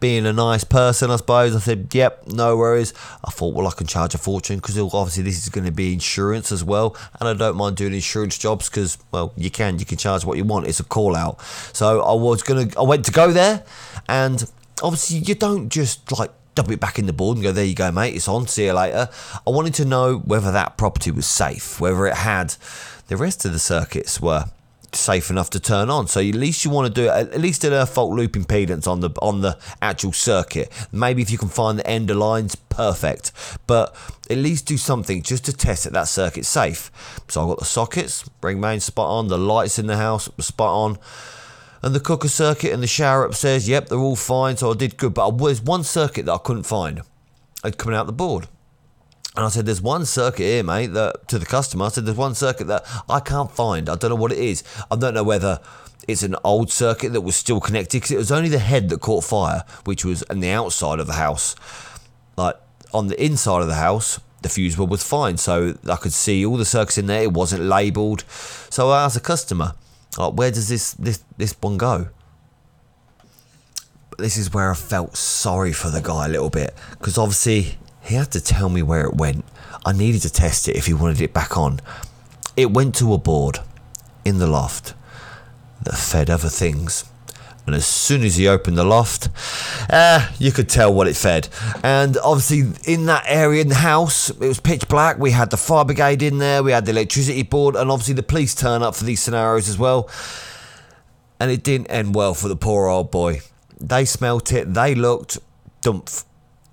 being 0.02 0.26
a 0.26 0.32
nice 0.32 0.64
person, 0.64 1.12
I 1.12 1.16
suppose, 1.16 1.54
I 1.54 1.60
said, 1.60 1.94
yep, 1.94 2.26
no 2.26 2.56
worries. 2.56 2.92
I 3.24 3.30
thought, 3.30 3.54
well, 3.54 3.68
I 3.68 3.70
can 3.70 3.86
charge 3.86 4.16
a 4.16 4.18
fortune 4.18 4.56
because 4.56 4.76
obviously 4.76 5.22
this 5.22 5.40
is 5.40 5.48
going 5.48 5.64
to 5.64 5.70
be 5.70 5.92
insurance 5.92 6.50
as 6.50 6.64
well. 6.64 6.96
And 7.20 7.28
I 7.28 7.34
don't 7.34 7.56
mind 7.56 7.76
doing 7.76 7.94
insurance 7.94 8.36
jobs 8.36 8.68
because, 8.68 8.98
well, 9.12 9.32
you 9.36 9.48
can, 9.48 9.78
you 9.78 9.86
can 9.86 9.98
charge 9.98 10.24
what 10.24 10.36
you 10.36 10.42
want. 10.42 10.66
It's 10.66 10.80
a 10.80 10.84
call 10.84 11.14
out. 11.14 11.40
So 11.72 12.02
I 12.02 12.14
was 12.14 12.42
going 12.42 12.68
to, 12.68 12.78
I 12.80 12.82
went 12.82 13.04
to 13.04 13.12
go 13.12 13.30
there 13.30 13.62
and 14.08 14.50
obviously 14.82 15.18
you 15.18 15.36
don't 15.36 15.68
just 15.68 16.10
like 16.18 16.32
dump 16.56 16.72
it 16.72 16.80
back 16.80 16.98
in 16.98 17.06
the 17.06 17.12
board 17.12 17.36
and 17.36 17.44
go, 17.44 17.52
there 17.52 17.64
you 17.64 17.76
go, 17.76 17.92
mate, 17.92 18.16
it's 18.16 18.26
on, 18.26 18.48
see 18.48 18.64
you 18.64 18.72
later. 18.72 19.08
I 19.46 19.50
wanted 19.50 19.74
to 19.74 19.84
know 19.84 20.18
whether 20.18 20.50
that 20.50 20.76
property 20.76 21.12
was 21.12 21.28
safe, 21.28 21.80
whether 21.80 22.06
it 22.06 22.16
had 22.16 22.56
the 23.06 23.16
rest 23.16 23.44
of 23.44 23.52
the 23.52 23.60
circuits 23.60 24.20
were 24.20 24.46
safe 24.94 25.30
enough 25.30 25.50
to 25.50 25.60
turn 25.60 25.90
on. 25.90 26.06
So 26.06 26.20
at 26.20 26.34
least 26.34 26.64
you 26.64 26.70
want 26.70 26.94
to 26.94 27.02
do 27.02 27.08
at 27.08 27.40
least 27.40 27.64
an 27.64 27.72
earth 27.72 27.94
fault 27.94 28.12
loop 28.12 28.32
impedance 28.32 28.86
on 28.86 29.00
the 29.00 29.10
on 29.20 29.40
the 29.40 29.58
actual 29.80 30.12
circuit. 30.12 30.70
Maybe 30.92 31.22
if 31.22 31.30
you 31.30 31.38
can 31.38 31.48
find 31.48 31.78
the 31.78 31.86
end 31.86 32.10
of 32.10 32.16
lines, 32.16 32.54
perfect. 32.54 33.32
But 33.66 33.94
at 34.30 34.38
least 34.38 34.66
do 34.66 34.76
something 34.76 35.22
just 35.22 35.44
to 35.46 35.52
test 35.52 35.84
that 35.84 35.92
that 35.92 36.08
circuit's 36.08 36.48
safe. 36.48 36.90
So 37.28 37.42
I've 37.42 37.48
got 37.48 37.58
the 37.58 37.64
sockets, 37.64 38.28
ring 38.42 38.60
main 38.60 38.80
spot 38.80 39.08
on, 39.08 39.28
the 39.28 39.38
lights 39.38 39.78
in 39.78 39.86
the 39.86 39.96
house 39.96 40.28
spot 40.38 40.70
on. 40.70 40.98
And 41.82 41.94
the 41.96 42.00
cooker 42.00 42.28
circuit 42.28 42.72
and 42.72 42.82
the 42.82 42.86
shower 42.86 43.24
upstairs, 43.24 43.68
yep, 43.68 43.88
they're 43.88 43.98
all 43.98 44.14
fine. 44.14 44.56
So 44.56 44.70
I 44.70 44.74
did 44.74 44.96
good. 44.96 45.14
But 45.14 45.30
there's 45.32 45.60
one 45.60 45.82
circuit 45.82 46.26
that 46.26 46.32
I 46.32 46.38
couldn't 46.38 46.62
find. 46.62 47.02
It 47.64 47.76
coming 47.76 47.96
out 47.96 48.06
the 48.06 48.12
board. 48.12 48.46
And 49.34 49.46
I 49.46 49.48
said, 49.48 49.64
"There's 49.64 49.80
one 49.80 50.04
circuit 50.04 50.44
here, 50.44 50.62
mate." 50.62 50.88
That 50.88 51.26
to 51.28 51.38
the 51.38 51.46
customer, 51.46 51.86
I 51.86 51.88
said, 51.88 52.04
"There's 52.04 52.16
one 52.16 52.34
circuit 52.34 52.66
that 52.66 52.84
I 53.08 53.20
can't 53.20 53.50
find. 53.50 53.88
I 53.88 53.96
don't 53.96 54.10
know 54.10 54.16
what 54.16 54.32
it 54.32 54.38
is. 54.38 54.62
I 54.90 54.96
don't 54.96 55.14
know 55.14 55.24
whether 55.24 55.60
it's 56.06 56.22
an 56.22 56.36
old 56.44 56.70
circuit 56.70 57.12
that 57.12 57.20
was 57.22 57.36
still 57.36 57.60
connected 57.60 57.96
because 57.96 58.10
it 58.10 58.18
was 58.18 58.32
only 58.32 58.48
the 58.48 58.58
head 58.58 58.88
that 58.90 59.00
caught 59.00 59.24
fire, 59.24 59.64
which 59.84 60.04
was 60.04 60.22
on 60.24 60.40
the 60.40 60.50
outside 60.50 60.98
of 61.00 61.06
the 61.06 61.14
house. 61.14 61.54
Like 62.36 62.56
on 62.92 63.06
the 63.06 63.24
inside 63.24 63.62
of 63.62 63.68
the 63.68 63.76
house, 63.76 64.20
the 64.42 64.48
fuse 64.48 64.76
board 64.76 64.90
was 64.90 65.02
fine, 65.02 65.38
so 65.38 65.74
I 65.88 65.96
could 65.96 66.12
see 66.12 66.44
all 66.44 66.56
the 66.56 66.64
circuits 66.64 66.98
in 66.98 67.06
there. 67.06 67.22
It 67.22 67.32
wasn't 67.32 67.62
labelled. 67.62 68.24
So 68.68 68.90
I 68.90 69.04
asked 69.04 69.14
the 69.14 69.20
customer, 69.20 69.74
like, 70.18 70.34
"Where 70.34 70.50
does 70.50 70.68
this 70.68 70.92
this 70.98 71.20
this 71.38 71.54
one 71.60 71.78
go?" 71.78 72.08
But 74.10 74.18
this 74.18 74.36
is 74.36 74.52
where 74.52 74.70
I 74.70 74.74
felt 74.74 75.16
sorry 75.16 75.72
for 75.72 75.88
the 75.88 76.02
guy 76.02 76.26
a 76.26 76.28
little 76.28 76.50
bit 76.50 76.76
because 76.98 77.16
obviously 77.16 77.78
he 78.02 78.14
had 78.14 78.30
to 78.32 78.40
tell 78.40 78.68
me 78.68 78.82
where 78.82 79.06
it 79.06 79.14
went. 79.14 79.44
I 79.84 79.92
needed 79.92 80.22
to 80.22 80.30
test 80.30 80.68
it 80.68 80.76
if 80.76 80.86
he 80.86 80.94
wanted 80.94 81.20
it 81.20 81.32
back 81.32 81.56
on. 81.56 81.80
It 82.56 82.70
went 82.70 82.94
to 82.96 83.12
a 83.14 83.18
board 83.18 83.58
in 84.24 84.38
the 84.38 84.46
loft 84.46 84.94
that 85.82 85.94
fed 85.94 86.30
other 86.30 86.48
things. 86.48 87.04
And 87.64 87.76
as 87.76 87.86
soon 87.86 88.22
as 88.22 88.36
he 88.36 88.48
opened 88.48 88.76
the 88.76 88.84
loft, 88.84 89.28
uh, 89.88 90.28
you 90.38 90.50
could 90.50 90.68
tell 90.68 90.92
what 90.92 91.06
it 91.06 91.14
fed. 91.14 91.48
And 91.84 92.18
obviously, 92.18 92.72
in 92.92 93.06
that 93.06 93.24
area 93.26 93.62
in 93.62 93.68
the 93.68 93.76
house, 93.76 94.30
it 94.30 94.40
was 94.40 94.58
pitch 94.58 94.88
black. 94.88 95.18
We 95.18 95.30
had 95.30 95.50
the 95.50 95.56
fire 95.56 95.84
brigade 95.84 96.22
in 96.22 96.38
there, 96.38 96.62
we 96.64 96.72
had 96.72 96.86
the 96.86 96.90
electricity 96.90 97.44
board, 97.44 97.76
and 97.76 97.88
obviously, 97.88 98.14
the 98.14 98.24
police 98.24 98.56
turn 98.56 98.82
up 98.82 98.96
for 98.96 99.04
these 99.04 99.22
scenarios 99.22 99.68
as 99.68 99.78
well. 99.78 100.10
And 101.38 101.52
it 101.52 101.62
didn't 101.62 101.86
end 101.86 102.16
well 102.16 102.34
for 102.34 102.48
the 102.48 102.56
poor 102.56 102.88
old 102.88 103.12
boy. 103.12 103.42
They 103.80 104.04
smelt 104.06 104.52
it, 104.52 104.74
they 104.74 104.96
looked, 104.96 105.38
dumph, 105.82 106.24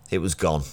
it 0.09 0.19
was 0.19 0.33
gone. 0.33 0.63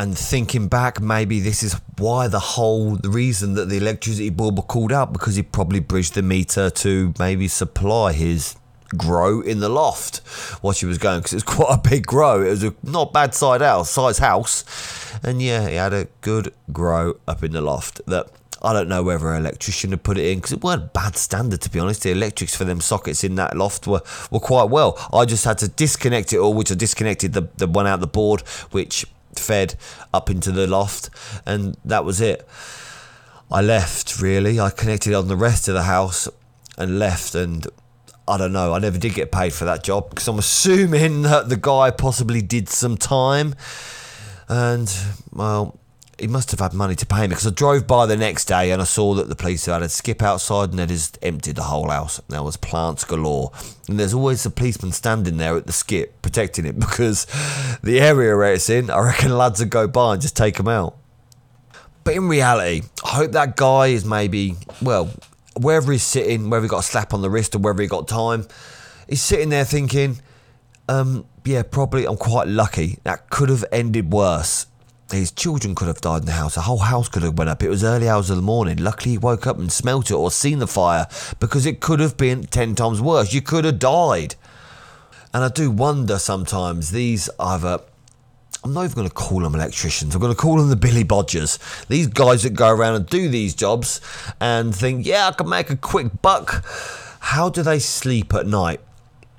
And 0.00 0.16
thinking 0.16 0.68
back, 0.68 0.98
maybe 0.98 1.40
this 1.40 1.62
is 1.62 1.78
why 1.98 2.26
the 2.26 2.38
whole 2.38 2.96
reason 3.04 3.52
that 3.52 3.68
the 3.68 3.76
electricity 3.76 4.30
board 4.30 4.56
were 4.56 4.62
called 4.62 4.92
out 4.92 5.12
because 5.12 5.36
he 5.36 5.42
probably 5.42 5.78
bridged 5.78 6.14
the 6.14 6.22
meter 6.22 6.70
to 6.70 7.12
maybe 7.18 7.48
supply 7.48 8.14
his 8.14 8.56
grow 8.96 9.42
in 9.42 9.60
the 9.60 9.68
loft 9.68 10.26
while 10.62 10.72
she 10.72 10.86
was 10.86 10.96
going 10.96 11.18
because 11.18 11.34
it 11.34 11.36
was 11.36 11.42
quite 11.56 11.74
a 11.74 11.90
big 11.90 12.06
grow. 12.06 12.40
It 12.42 12.48
was 12.48 12.64
a 12.64 12.74
not 12.82 13.12
bad 13.12 13.34
side 13.34 13.60
size 13.84 14.16
house, 14.16 14.64
and 15.22 15.42
yeah, 15.42 15.68
he 15.68 15.74
had 15.74 15.92
a 15.92 16.08
good 16.22 16.54
grow 16.72 17.18
up 17.28 17.44
in 17.44 17.52
the 17.52 17.60
loft 17.60 18.00
that. 18.06 18.30
I 18.62 18.74
don't 18.74 18.90
know 18.90 19.02
whether 19.02 19.32
an 19.32 19.40
electrician 19.40 19.88
had 19.88 20.02
put 20.02 20.18
it 20.18 20.26
in 20.26 20.36
because 20.36 20.52
it 20.52 20.62
weren't 20.62 20.92
bad 20.92 21.16
standard 21.16 21.62
to 21.62 21.70
be 21.70 21.78
honest. 21.78 22.02
The 22.02 22.10
electrics 22.10 22.54
for 22.54 22.64
them 22.64 22.82
sockets 22.82 23.24
in 23.24 23.36
that 23.36 23.56
loft 23.56 23.86
were, 23.86 24.02
were 24.30 24.38
quite 24.38 24.68
well. 24.68 24.98
I 25.14 25.24
just 25.24 25.46
had 25.46 25.56
to 25.58 25.68
disconnect 25.68 26.34
it 26.34 26.36
all, 26.36 26.52
which 26.52 26.70
I 26.70 26.74
disconnected 26.74 27.32
the, 27.32 27.48
the 27.56 27.66
one 27.66 27.86
out 27.86 28.00
the 28.00 28.06
board, 28.06 28.42
which 28.70 29.06
fed 29.36 29.74
up 30.12 30.30
into 30.30 30.52
the 30.52 30.66
loft, 30.66 31.10
and 31.46 31.76
that 31.84 32.04
was 32.04 32.20
it. 32.20 32.46
I 33.50 33.60
left 33.62 34.20
really. 34.20 34.60
I 34.60 34.70
connected 34.70 35.14
on 35.14 35.28
the 35.28 35.36
rest 35.36 35.66
of 35.68 35.74
the 35.74 35.82
house 35.82 36.28
and 36.78 36.98
left, 36.98 37.34
and 37.34 37.66
I 38.28 38.36
don't 38.36 38.52
know. 38.52 38.74
I 38.74 38.78
never 38.78 38.98
did 38.98 39.14
get 39.14 39.32
paid 39.32 39.52
for 39.52 39.64
that 39.64 39.82
job 39.82 40.10
because 40.10 40.28
I'm 40.28 40.38
assuming 40.38 41.22
that 41.22 41.48
the 41.48 41.56
guy 41.56 41.90
possibly 41.90 42.42
did 42.42 42.68
some 42.68 42.96
time, 42.96 43.54
and 44.48 44.92
well, 45.32 45.79
he 46.20 46.26
must 46.26 46.50
have 46.50 46.60
had 46.60 46.74
money 46.74 46.94
to 46.94 47.06
pay 47.06 47.22
me 47.22 47.28
because 47.28 47.46
I 47.46 47.50
drove 47.50 47.86
by 47.86 48.06
the 48.06 48.16
next 48.16 48.44
day 48.44 48.70
and 48.70 48.80
I 48.80 48.84
saw 48.84 49.14
that 49.14 49.28
the 49.28 49.34
police 49.34 49.66
had 49.66 49.82
a 49.82 49.88
skip 49.88 50.22
outside 50.22 50.70
and 50.70 50.78
they 50.78 50.86
just 50.86 51.18
emptied 51.22 51.56
the 51.56 51.62
whole 51.62 51.88
house. 51.88 52.20
There 52.28 52.42
was 52.42 52.56
plants 52.56 53.04
galore, 53.04 53.52
and 53.88 53.98
there's 53.98 54.14
always 54.14 54.44
a 54.44 54.50
policeman 54.50 54.92
standing 54.92 55.38
there 55.38 55.56
at 55.56 55.66
the 55.66 55.72
skip 55.72 56.20
protecting 56.22 56.66
it 56.66 56.78
because 56.78 57.26
the 57.82 58.00
area 58.00 58.36
where 58.36 58.52
it's 58.52 58.68
in, 58.68 58.90
I 58.90 59.00
reckon 59.00 59.36
lads 59.36 59.60
would 59.60 59.70
go 59.70 59.88
by 59.88 60.14
and 60.14 60.22
just 60.22 60.36
take 60.36 60.56
them 60.56 60.68
out. 60.68 60.96
But 62.04 62.14
in 62.14 62.28
reality, 62.28 62.82
I 63.04 63.08
hope 63.08 63.32
that 63.32 63.56
guy 63.56 63.88
is 63.88 64.04
maybe 64.04 64.56
well 64.82 65.10
wherever 65.54 65.92
he's 65.92 66.02
sitting, 66.02 66.50
whether 66.50 66.62
he 66.62 66.68
got 66.68 66.80
a 66.80 66.82
slap 66.82 67.12
on 67.12 67.22
the 67.22 67.30
wrist 67.30 67.54
or 67.54 67.58
whether 67.58 67.82
he 67.82 67.88
got 67.88 68.08
time, 68.08 68.46
he's 69.08 69.22
sitting 69.22 69.50
there 69.50 69.64
thinking, 69.64 70.20
um, 70.88 71.26
yeah, 71.44 71.62
probably 71.62 72.06
I'm 72.06 72.16
quite 72.16 72.48
lucky. 72.48 72.98
That 73.04 73.30
could 73.30 73.48
have 73.48 73.64
ended 73.72 74.12
worse. 74.12 74.66
His 75.12 75.32
children 75.32 75.74
could 75.74 75.88
have 75.88 76.00
died 76.00 76.22
in 76.22 76.26
the 76.26 76.32
house. 76.32 76.54
The 76.54 76.62
whole 76.62 76.78
house 76.78 77.08
could 77.08 77.22
have 77.22 77.36
went 77.36 77.50
up. 77.50 77.62
It 77.62 77.68
was 77.68 77.82
early 77.82 78.08
hours 78.08 78.30
of 78.30 78.36
the 78.36 78.42
morning. 78.42 78.76
Luckily, 78.76 79.12
he 79.12 79.18
woke 79.18 79.46
up 79.46 79.58
and 79.58 79.70
smelt 79.70 80.10
it 80.10 80.14
or 80.14 80.30
seen 80.30 80.60
the 80.60 80.66
fire 80.66 81.06
because 81.40 81.66
it 81.66 81.80
could 81.80 82.00
have 82.00 82.16
been 82.16 82.44
ten 82.44 82.74
times 82.74 83.00
worse. 83.00 83.32
You 83.32 83.42
could 83.42 83.64
have 83.64 83.78
died. 83.78 84.36
And 85.34 85.44
I 85.44 85.48
do 85.48 85.70
wonder 85.70 86.18
sometimes 86.18 86.90
these 86.90 87.28
either 87.38 87.80
I'm 88.62 88.74
not 88.74 88.84
even 88.84 88.94
going 88.94 89.08
to 89.08 89.14
call 89.14 89.40
them 89.40 89.54
electricians. 89.54 90.14
I'm 90.14 90.20
going 90.20 90.34
to 90.34 90.38
call 90.40 90.58
them 90.58 90.68
the 90.68 90.76
Billy 90.76 91.04
Bodgers. 91.04 91.86
These 91.86 92.08
guys 92.08 92.42
that 92.42 92.50
go 92.50 92.68
around 92.68 92.94
and 92.94 93.06
do 93.06 93.28
these 93.28 93.54
jobs 93.54 94.02
and 94.38 94.74
think, 94.74 95.06
yeah, 95.06 95.28
I 95.28 95.32
can 95.32 95.48
make 95.48 95.70
a 95.70 95.76
quick 95.76 96.20
buck. 96.20 96.64
How 97.20 97.48
do 97.48 97.62
they 97.62 97.78
sleep 97.78 98.34
at 98.34 98.46
night? 98.46 98.80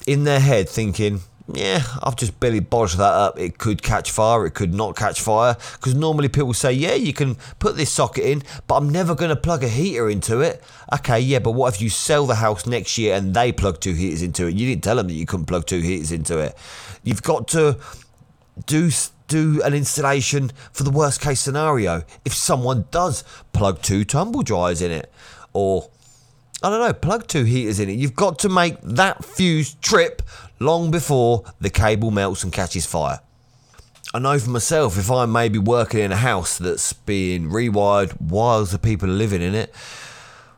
In 0.08 0.24
their 0.24 0.40
head, 0.40 0.68
thinking, 0.68 1.22
yeah, 1.48 1.84
I've 2.02 2.16
just 2.16 2.40
Billy 2.40 2.62
bodged 2.62 2.98
that 2.98 3.14
up. 3.14 3.40
It 3.40 3.58
could 3.58 3.82
catch 3.82 4.12
fire, 4.12 4.46
it 4.46 4.54
could 4.54 4.74
not 4.74 4.96
catch 4.96 5.22
fire. 5.22 5.56
Because 5.74 5.96
normally 5.96 6.30
people 6.30 6.54
say, 6.54 6.72
yeah, 6.72 6.94
you 6.94 7.14
can 7.14 7.36
put 7.60 7.76
this 7.76 7.92
socket 7.92 8.26
in, 8.26 8.44
but 8.68 8.76
I'm 8.76 8.90
never 8.90 9.16
going 9.16 9.30
to 9.30 9.36
plug 9.36 9.64
a 9.64 9.68
heater 9.68 10.10
into 10.10 10.42
it. 10.42 10.64
Okay, 10.94 11.20
yeah, 11.20 11.40
but 11.40 11.52
what 11.52 11.74
if 11.74 11.82
you 11.82 11.90
sell 11.90 12.26
the 12.26 12.36
house 12.36 12.66
next 12.66 12.98
year 12.98 13.16
and 13.16 13.34
they 13.34 13.52
plug 13.52 13.80
two 13.80 13.94
heaters 13.94 14.22
into 14.22 14.48
it? 14.48 14.56
You 14.56 14.68
didn't 14.68 14.84
tell 14.84 14.98
them 14.98 15.08
that 15.08 15.14
you 15.14 15.26
couldn't 15.26 15.48
plug 15.48 15.66
two 15.66 15.80
heaters 15.80 16.12
into 16.12 16.38
it. 16.38 16.56
You've 17.04 17.24
got 17.24 17.48
to 17.50 17.78
do 18.66 18.92
do 19.28 19.62
an 19.64 19.74
installation 19.74 20.52
for 20.74 20.84
the 20.84 20.92
worst 20.92 21.22
case 21.22 21.40
scenario 21.40 22.04
if 22.26 22.34
someone 22.34 22.84
does 22.92 23.24
plug 23.54 23.82
two 23.82 24.04
tumble 24.04 24.42
dryers 24.42 24.82
in 24.82 24.92
it 24.92 25.10
or 25.54 25.90
I 26.62 26.70
don't 26.70 26.80
know, 26.80 26.94
plug 26.94 27.28
two 27.28 27.46
heaters 27.46 27.80
in 27.80 27.90
it. 27.90 27.94
You've 27.94 28.16
got 28.16 28.38
to 28.40 28.50
make 28.50 28.80
that 28.82 29.26
fuse 29.26 29.74
trip 29.76 30.22
long 30.62 30.92
before 30.92 31.44
the 31.60 31.70
cable 31.70 32.12
melts 32.12 32.44
and 32.44 32.54
catches 32.54 32.86
fire. 32.86 33.20
I 34.14 34.20
know 34.20 34.38
for 34.40 34.50
myself, 34.50 34.98
if 34.98 35.10
I'm 35.10 35.32
maybe 35.32 35.58
working 35.58 36.02
in 36.02 36.12
a 36.12 36.18
house 36.18 36.58
that's 36.58 36.94
being 36.94 37.50
rewired 37.50 38.12
while 38.20 38.64
the 38.66 38.78
people 38.78 39.10
are 39.10 39.14
living 39.14 39.42
in 39.42 39.56
it, 39.56 39.74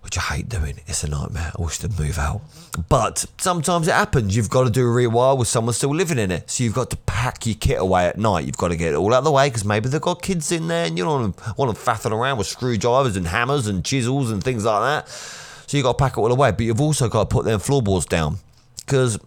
which 0.01 0.17
I 0.17 0.21
hate 0.21 0.49
doing. 0.49 0.79
It's 0.85 1.03
a 1.03 1.09
nightmare. 1.09 1.53
I 1.57 1.61
wish 1.61 1.77
they'd 1.77 1.97
move 1.97 2.17
out. 2.17 2.41
But 2.89 3.25
sometimes 3.37 3.87
it 3.87 3.93
happens. 3.93 4.35
You've 4.35 4.49
got 4.49 4.65
to 4.65 4.69
do 4.69 4.81
a 4.81 4.91
rewire 4.91 5.37
with 5.37 5.47
someone 5.47 5.73
still 5.73 5.95
living 5.95 6.19
in 6.19 6.29
it. 6.29 6.49
So 6.51 6.63
you've 6.65 6.73
got 6.73 6.89
to 6.89 6.97
pack 6.97 7.45
your 7.45 7.55
kit 7.55 7.79
away 7.79 8.07
at 8.07 8.17
night. 8.17 8.45
You've 8.45 8.57
got 8.57 8.67
to 8.69 8.75
get 8.75 8.93
it 8.93 8.95
all 8.97 9.13
out 9.13 9.19
of 9.19 9.23
the 9.23 9.31
way 9.31 9.47
because 9.47 9.63
maybe 9.63 9.87
they've 9.87 10.01
got 10.01 10.21
kids 10.21 10.51
in 10.51 10.67
there 10.67 10.85
and 10.85 10.97
you 10.97 11.05
don't 11.05 11.35
want 11.57 11.73
them 11.73 11.95
faffing 11.95 12.11
around 12.11 12.37
with 12.37 12.47
screwdrivers 12.47 13.15
and 13.15 13.27
hammers 13.27 13.67
and 13.67 13.85
chisels 13.85 14.29
and 14.29 14.43
things 14.43 14.65
like 14.65 14.81
that. 14.81 15.09
So 15.09 15.77
you've 15.77 15.85
got 15.85 15.97
to 15.97 16.03
pack 16.03 16.13
it 16.13 16.17
all 16.17 16.31
away. 16.31 16.51
But 16.51 16.61
you've 16.61 16.81
also 16.81 17.07
got 17.07 17.29
to 17.29 17.33
put 17.33 17.45
them 17.45 17.59
floorboards 17.61 18.05
down 18.05 18.39
because 18.85 19.17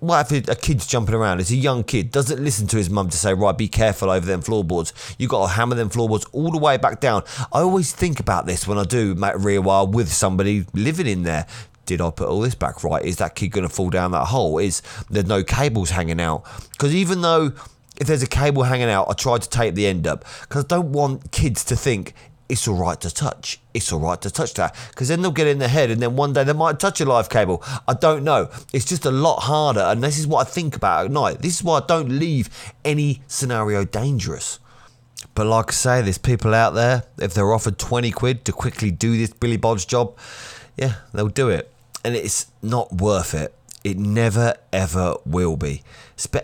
what 0.00 0.30
if 0.30 0.48
a 0.48 0.54
kid's 0.54 0.86
jumping 0.86 1.14
around? 1.14 1.40
It's 1.40 1.50
a 1.50 1.56
young 1.56 1.84
kid, 1.84 2.10
doesn't 2.10 2.42
listen 2.42 2.66
to 2.68 2.76
his 2.76 2.90
mum 2.90 3.08
to 3.10 3.16
say, 3.16 3.34
right, 3.34 3.56
be 3.56 3.68
careful 3.68 4.10
over 4.10 4.26
them 4.26 4.42
floorboards. 4.42 4.92
you 5.18 5.28
got 5.28 5.46
to 5.46 5.52
hammer 5.52 5.74
them 5.74 5.88
floorboards 5.88 6.24
all 6.32 6.50
the 6.50 6.58
way 6.58 6.76
back 6.76 7.00
down. 7.00 7.22
I 7.52 7.60
always 7.60 7.92
think 7.92 8.20
about 8.20 8.46
this 8.46 8.66
when 8.66 8.78
I 8.78 8.84
do 8.84 9.14
rewire 9.14 9.90
with 9.90 10.12
somebody 10.12 10.66
living 10.74 11.06
in 11.06 11.22
there. 11.22 11.46
Did 11.86 12.00
I 12.00 12.10
put 12.10 12.28
all 12.28 12.40
this 12.40 12.54
back 12.54 12.82
right? 12.82 13.04
Is 13.04 13.16
that 13.16 13.36
kid 13.36 13.48
going 13.48 13.66
to 13.66 13.72
fall 13.72 13.90
down 13.90 14.10
that 14.10 14.26
hole? 14.26 14.58
Is 14.58 14.82
there 15.08 15.22
no 15.22 15.44
cables 15.44 15.90
hanging 15.90 16.20
out? 16.20 16.44
Because 16.72 16.94
even 16.94 17.22
though 17.22 17.52
if 17.98 18.06
there's 18.06 18.22
a 18.22 18.28
cable 18.28 18.64
hanging 18.64 18.90
out, 18.90 19.06
I 19.08 19.14
try 19.14 19.38
to 19.38 19.48
tape 19.48 19.74
the 19.74 19.86
end 19.86 20.06
up 20.06 20.24
because 20.42 20.64
I 20.64 20.68
don't 20.68 20.92
want 20.92 21.30
kids 21.30 21.64
to 21.64 21.76
think 21.76 22.12
it's 22.48 22.68
all 22.68 22.76
right 22.76 23.00
to 23.00 23.12
touch. 23.12 23.60
It's 23.74 23.92
all 23.92 24.00
right 24.00 24.20
to 24.22 24.30
touch 24.30 24.54
that 24.54 24.74
because 24.90 25.08
then 25.08 25.22
they'll 25.22 25.30
get 25.30 25.46
in 25.46 25.58
their 25.58 25.68
head 25.68 25.90
and 25.90 26.00
then 26.00 26.16
one 26.16 26.32
day 26.32 26.44
they 26.44 26.52
might 26.52 26.78
touch 26.78 27.00
a 27.00 27.04
live 27.04 27.28
cable. 27.28 27.62
I 27.86 27.94
don't 27.94 28.24
know. 28.24 28.50
It's 28.72 28.84
just 28.84 29.04
a 29.04 29.10
lot 29.10 29.40
harder, 29.40 29.80
and 29.80 30.02
this 30.02 30.18
is 30.18 30.26
what 30.26 30.46
I 30.46 30.50
think 30.50 30.76
about 30.76 31.06
at 31.06 31.10
night. 31.10 31.42
This 31.42 31.56
is 31.56 31.64
why 31.64 31.78
I 31.78 31.84
don't 31.86 32.08
leave 32.08 32.48
any 32.84 33.22
scenario 33.26 33.84
dangerous. 33.84 34.58
But 35.34 35.46
like 35.46 35.68
I 35.68 35.72
say, 35.72 36.02
there's 36.02 36.18
people 36.18 36.54
out 36.54 36.74
there, 36.74 37.04
if 37.18 37.34
they're 37.34 37.52
offered 37.52 37.78
20 37.78 38.10
quid 38.10 38.44
to 38.46 38.52
quickly 38.52 38.90
do 38.90 39.16
this 39.16 39.32
Billy 39.32 39.58
Bodge 39.58 39.86
job, 39.86 40.16
yeah, 40.76 40.94
they'll 41.12 41.28
do 41.28 41.48
it. 41.48 41.72
And 42.04 42.14
it's 42.14 42.46
not 42.62 42.92
worth 42.92 43.34
it. 43.34 43.54
It 43.86 43.98
never 43.98 44.54
ever 44.72 45.14
will 45.24 45.56
be. 45.56 45.80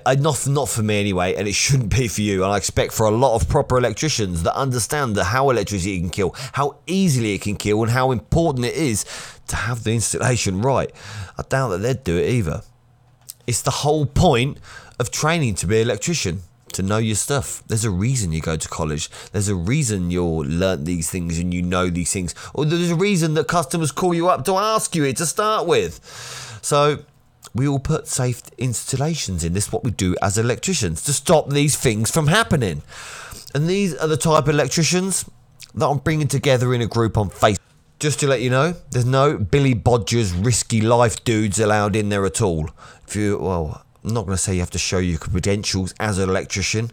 Uh, 0.06 0.14
not 0.14 0.46
not 0.46 0.68
for 0.68 0.84
me 0.84 1.00
anyway, 1.00 1.34
and 1.34 1.48
it 1.48 1.56
shouldn't 1.56 1.90
be 1.92 2.06
for 2.06 2.20
you. 2.20 2.44
And 2.44 2.52
I 2.52 2.56
expect 2.56 2.92
for 2.92 3.06
a 3.06 3.10
lot 3.10 3.34
of 3.34 3.48
proper 3.48 3.76
electricians 3.76 4.44
that 4.44 4.54
understand 4.54 5.16
that 5.16 5.24
how 5.24 5.50
electricity 5.50 5.98
can 5.98 6.10
kill, 6.10 6.36
how 6.52 6.76
easily 6.86 7.34
it 7.34 7.40
can 7.40 7.56
kill, 7.56 7.82
and 7.82 7.90
how 7.90 8.12
important 8.12 8.64
it 8.64 8.74
is 8.74 9.04
to 9.48 9.56
have 9.56 9.82
the 9.82 9.92
installation 9.92 10.62
right. 10.62 10.92
I 11.36 11.42
doubt 11.42 11.70
that 11.70 11.78
they'd 11.78 12.04
do 12.04 12.16
it 12.16 12.30
either. 12.30 12.62
It's 13.48 13.62
the 13.62 13.72
whole 13.72 14.06
point 14.06 14.58
of 15.00 15.10
training 15.10 15.56
to 15.56 15.66
be 15.66 15.80
an 15.80 15.88
electrician 15.88 16.42
to 16.74 16.82
know 16.84 16.98
your 16.98 17.16
stuff. 17.16 17.64
There's 17.66 17.84
a 17.84 17.90
reason 17.90 18.30
you 18.30 18.40
go 18.40 18.56
to 18.56 18.68
college. 18.68 19.10
There's 19.32 19.48
a 19.48 19.56
reason 19.56 20.12
you're 20.12 20.44
learnt 20.44 20.84
these 20.84 21.10
things 21.10 21.40
and 21.40 21.52
you 21.52 21.60
know 21.60 21.90
these 21.90 22.12
things. 22.12 22.36
Or 22.54 22.64
there's 22.64 22.92
a 22.92 22.94
reason 22.94 23.34
that 23.34 23.48
customers 23.48 23.90
call 23.90 24.14
you 24.14 24.28
up 24.28 24.44
to 24.44 24.54
ask 24.54 24.94
you 24.94 25.02
it 25.02 25.16
to 25.16 25.26
start 25.26 25.66
with. 25.66 25.98
So 26.62 27.00
we 27.54 27.68
all 27.68 27.78
put 27.78 28.06
safe 28.06 28.42
installations 28.58 29.44
in. 29.44 29.52
This 29.52 29.66
is 29.66 29.72
what 29.72 29.84
we 29.84 29.90
do 29.90 30.16
as 30.22 30.38
electricians 30.38 31.02
to 31.02 31.12
stop 31.12 31.50
these 31.50 31.76
things 31.76 32.10
from 32.10 32.28
happening. 32.28 32.82
And 33.54 33.68
these 33.68 33.94
are 33.94 34.08
the 34.08 34.16
type 34.16 34.44
of 34.44 34.48
electricians 34.48 35.24
that 35.74 35.86
I'm 35.86 35.98
bringing 35.98 36.28
together 36.28 36.72
in 36.74 36.80
a 36.80 36.86
group 36.86 37.16
on 37.16 37.30
Facebook. 37.30 37.58
Just 37.98 38.20
to 38.20 38.26
let 38.26 38.40
you 38.40 38.50
know, 38.50 38.74
there's 38.90 39.04
no 39.04 39.38
Billy 39.38 39.74
Bodgers 39.74 40.32
risky 40.44 40.80
life 40.80 41.22
dudes 41.24 41.60
allowed 41.60 41.94
in 41.94 42.08
there 42.08 42.24
at 42.26 42.42
all. 42.42 42.70
If 43.06 43.14
you, 43.14 43.38
well, 43.38 43.84
I'm 44.02 44.12
not 44.12 44.26
going 44.26 44.36
to 44.36 44.42
say 44.42 44.54
you 44.54 44.60
have 44.60 44.70
to 44.70 44.78
show 44.78 44.98
your 44.98 45.18
credentials 45.18 45.94
as 46.00 46.18
an 46.18 46.28
electrician, 46.28 46.90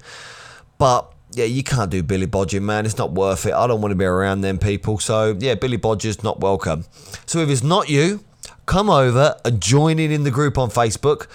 but 0.78 1.12
yeah, 1.32 1.46
you 1.46 1.64
can't 1.64 1.90
do 1.90 2.04
Billy 2.04 2.28
Bodging, 2.28 2.62
man. 2.62 2.86
It's 2.86 2.98
not 2.98 3.12
worth 3.12 3.46
it. 3.46 3.54
I 3.54 3.66
don't 3.68 3.82
want 3.82 3.92
to 3.92 3.96
be 3.96 4.06
around 4.06 4.42
them 4.42 4.58
people. 4.58 5.00
So 5.00 5.36
yeah, 5.40 5.56
Billy 5.56 5.78
Bodger's 5.78 6.24
not 6.24 6.40
welcome. 6.40 6.86
So 7.26 7.40
if 7.40 7.50
it's 7.50 7.64
not 7.64 7.90
you, 7.90 8.24
come 8.70 8.88
over 8.88 9.36
and 9.44 9.60
join 9.60 9.98
in 9.98 10.12
in 10.12 10.24
the 10.24 10.30
group 10.30 10.58
on 10.58 10.70
Facebook. 10.70 11.26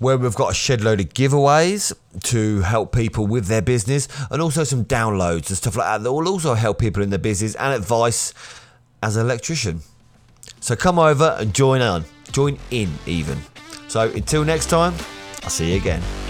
where 0.00 0.18
we've 0.18 0.34
got 0.34 0.50
a 0.50 0.54
shed 0.54 0.82
load 0.82 0.98
of 1.00 1.08
giveaways 1.10 1.92
to 2.20 2.60
help 2.62 2.92
people 2.92 3.26
with 3.26 3.46
their 3.46 3.62
business 3.62 4.08
and 4.30 4.42
also 4.42 4.64
some 4.64 4.84
downloads 4.84 5.48
and 5.48 5.56
stuff 5.56 5.76
like 5.76 5.86
that 5.86 6.02
that 6.02 6.12
will 6.12 6.28
also 6.28 6.54
help 6.54 6.78
people 6.78 7.02
in 7.02 7.10
their 7.10 7.18
business 7.18 7.54
and 7.54 7.72
advice 7.72 8.34
as 9.02 9.16
an 9.16 9.24
electrician. 9.24 9.80
So 10.60 10.74
come 10.74 10.98
over 10.98 11.36
and 11.38 11.54
join 11.54 11.80
on, 11.80 12.04
join 12.32 12.58
in 12.70 12.92
even. 13.06 13.38
So 13.88 14.10
until 14.10 14.44
next 14.44 14.66
time, 14.66 14.94
I'll 15.44 15.50
see 15.50 15.70
you 15.70 15.76
again. 15.76 16.23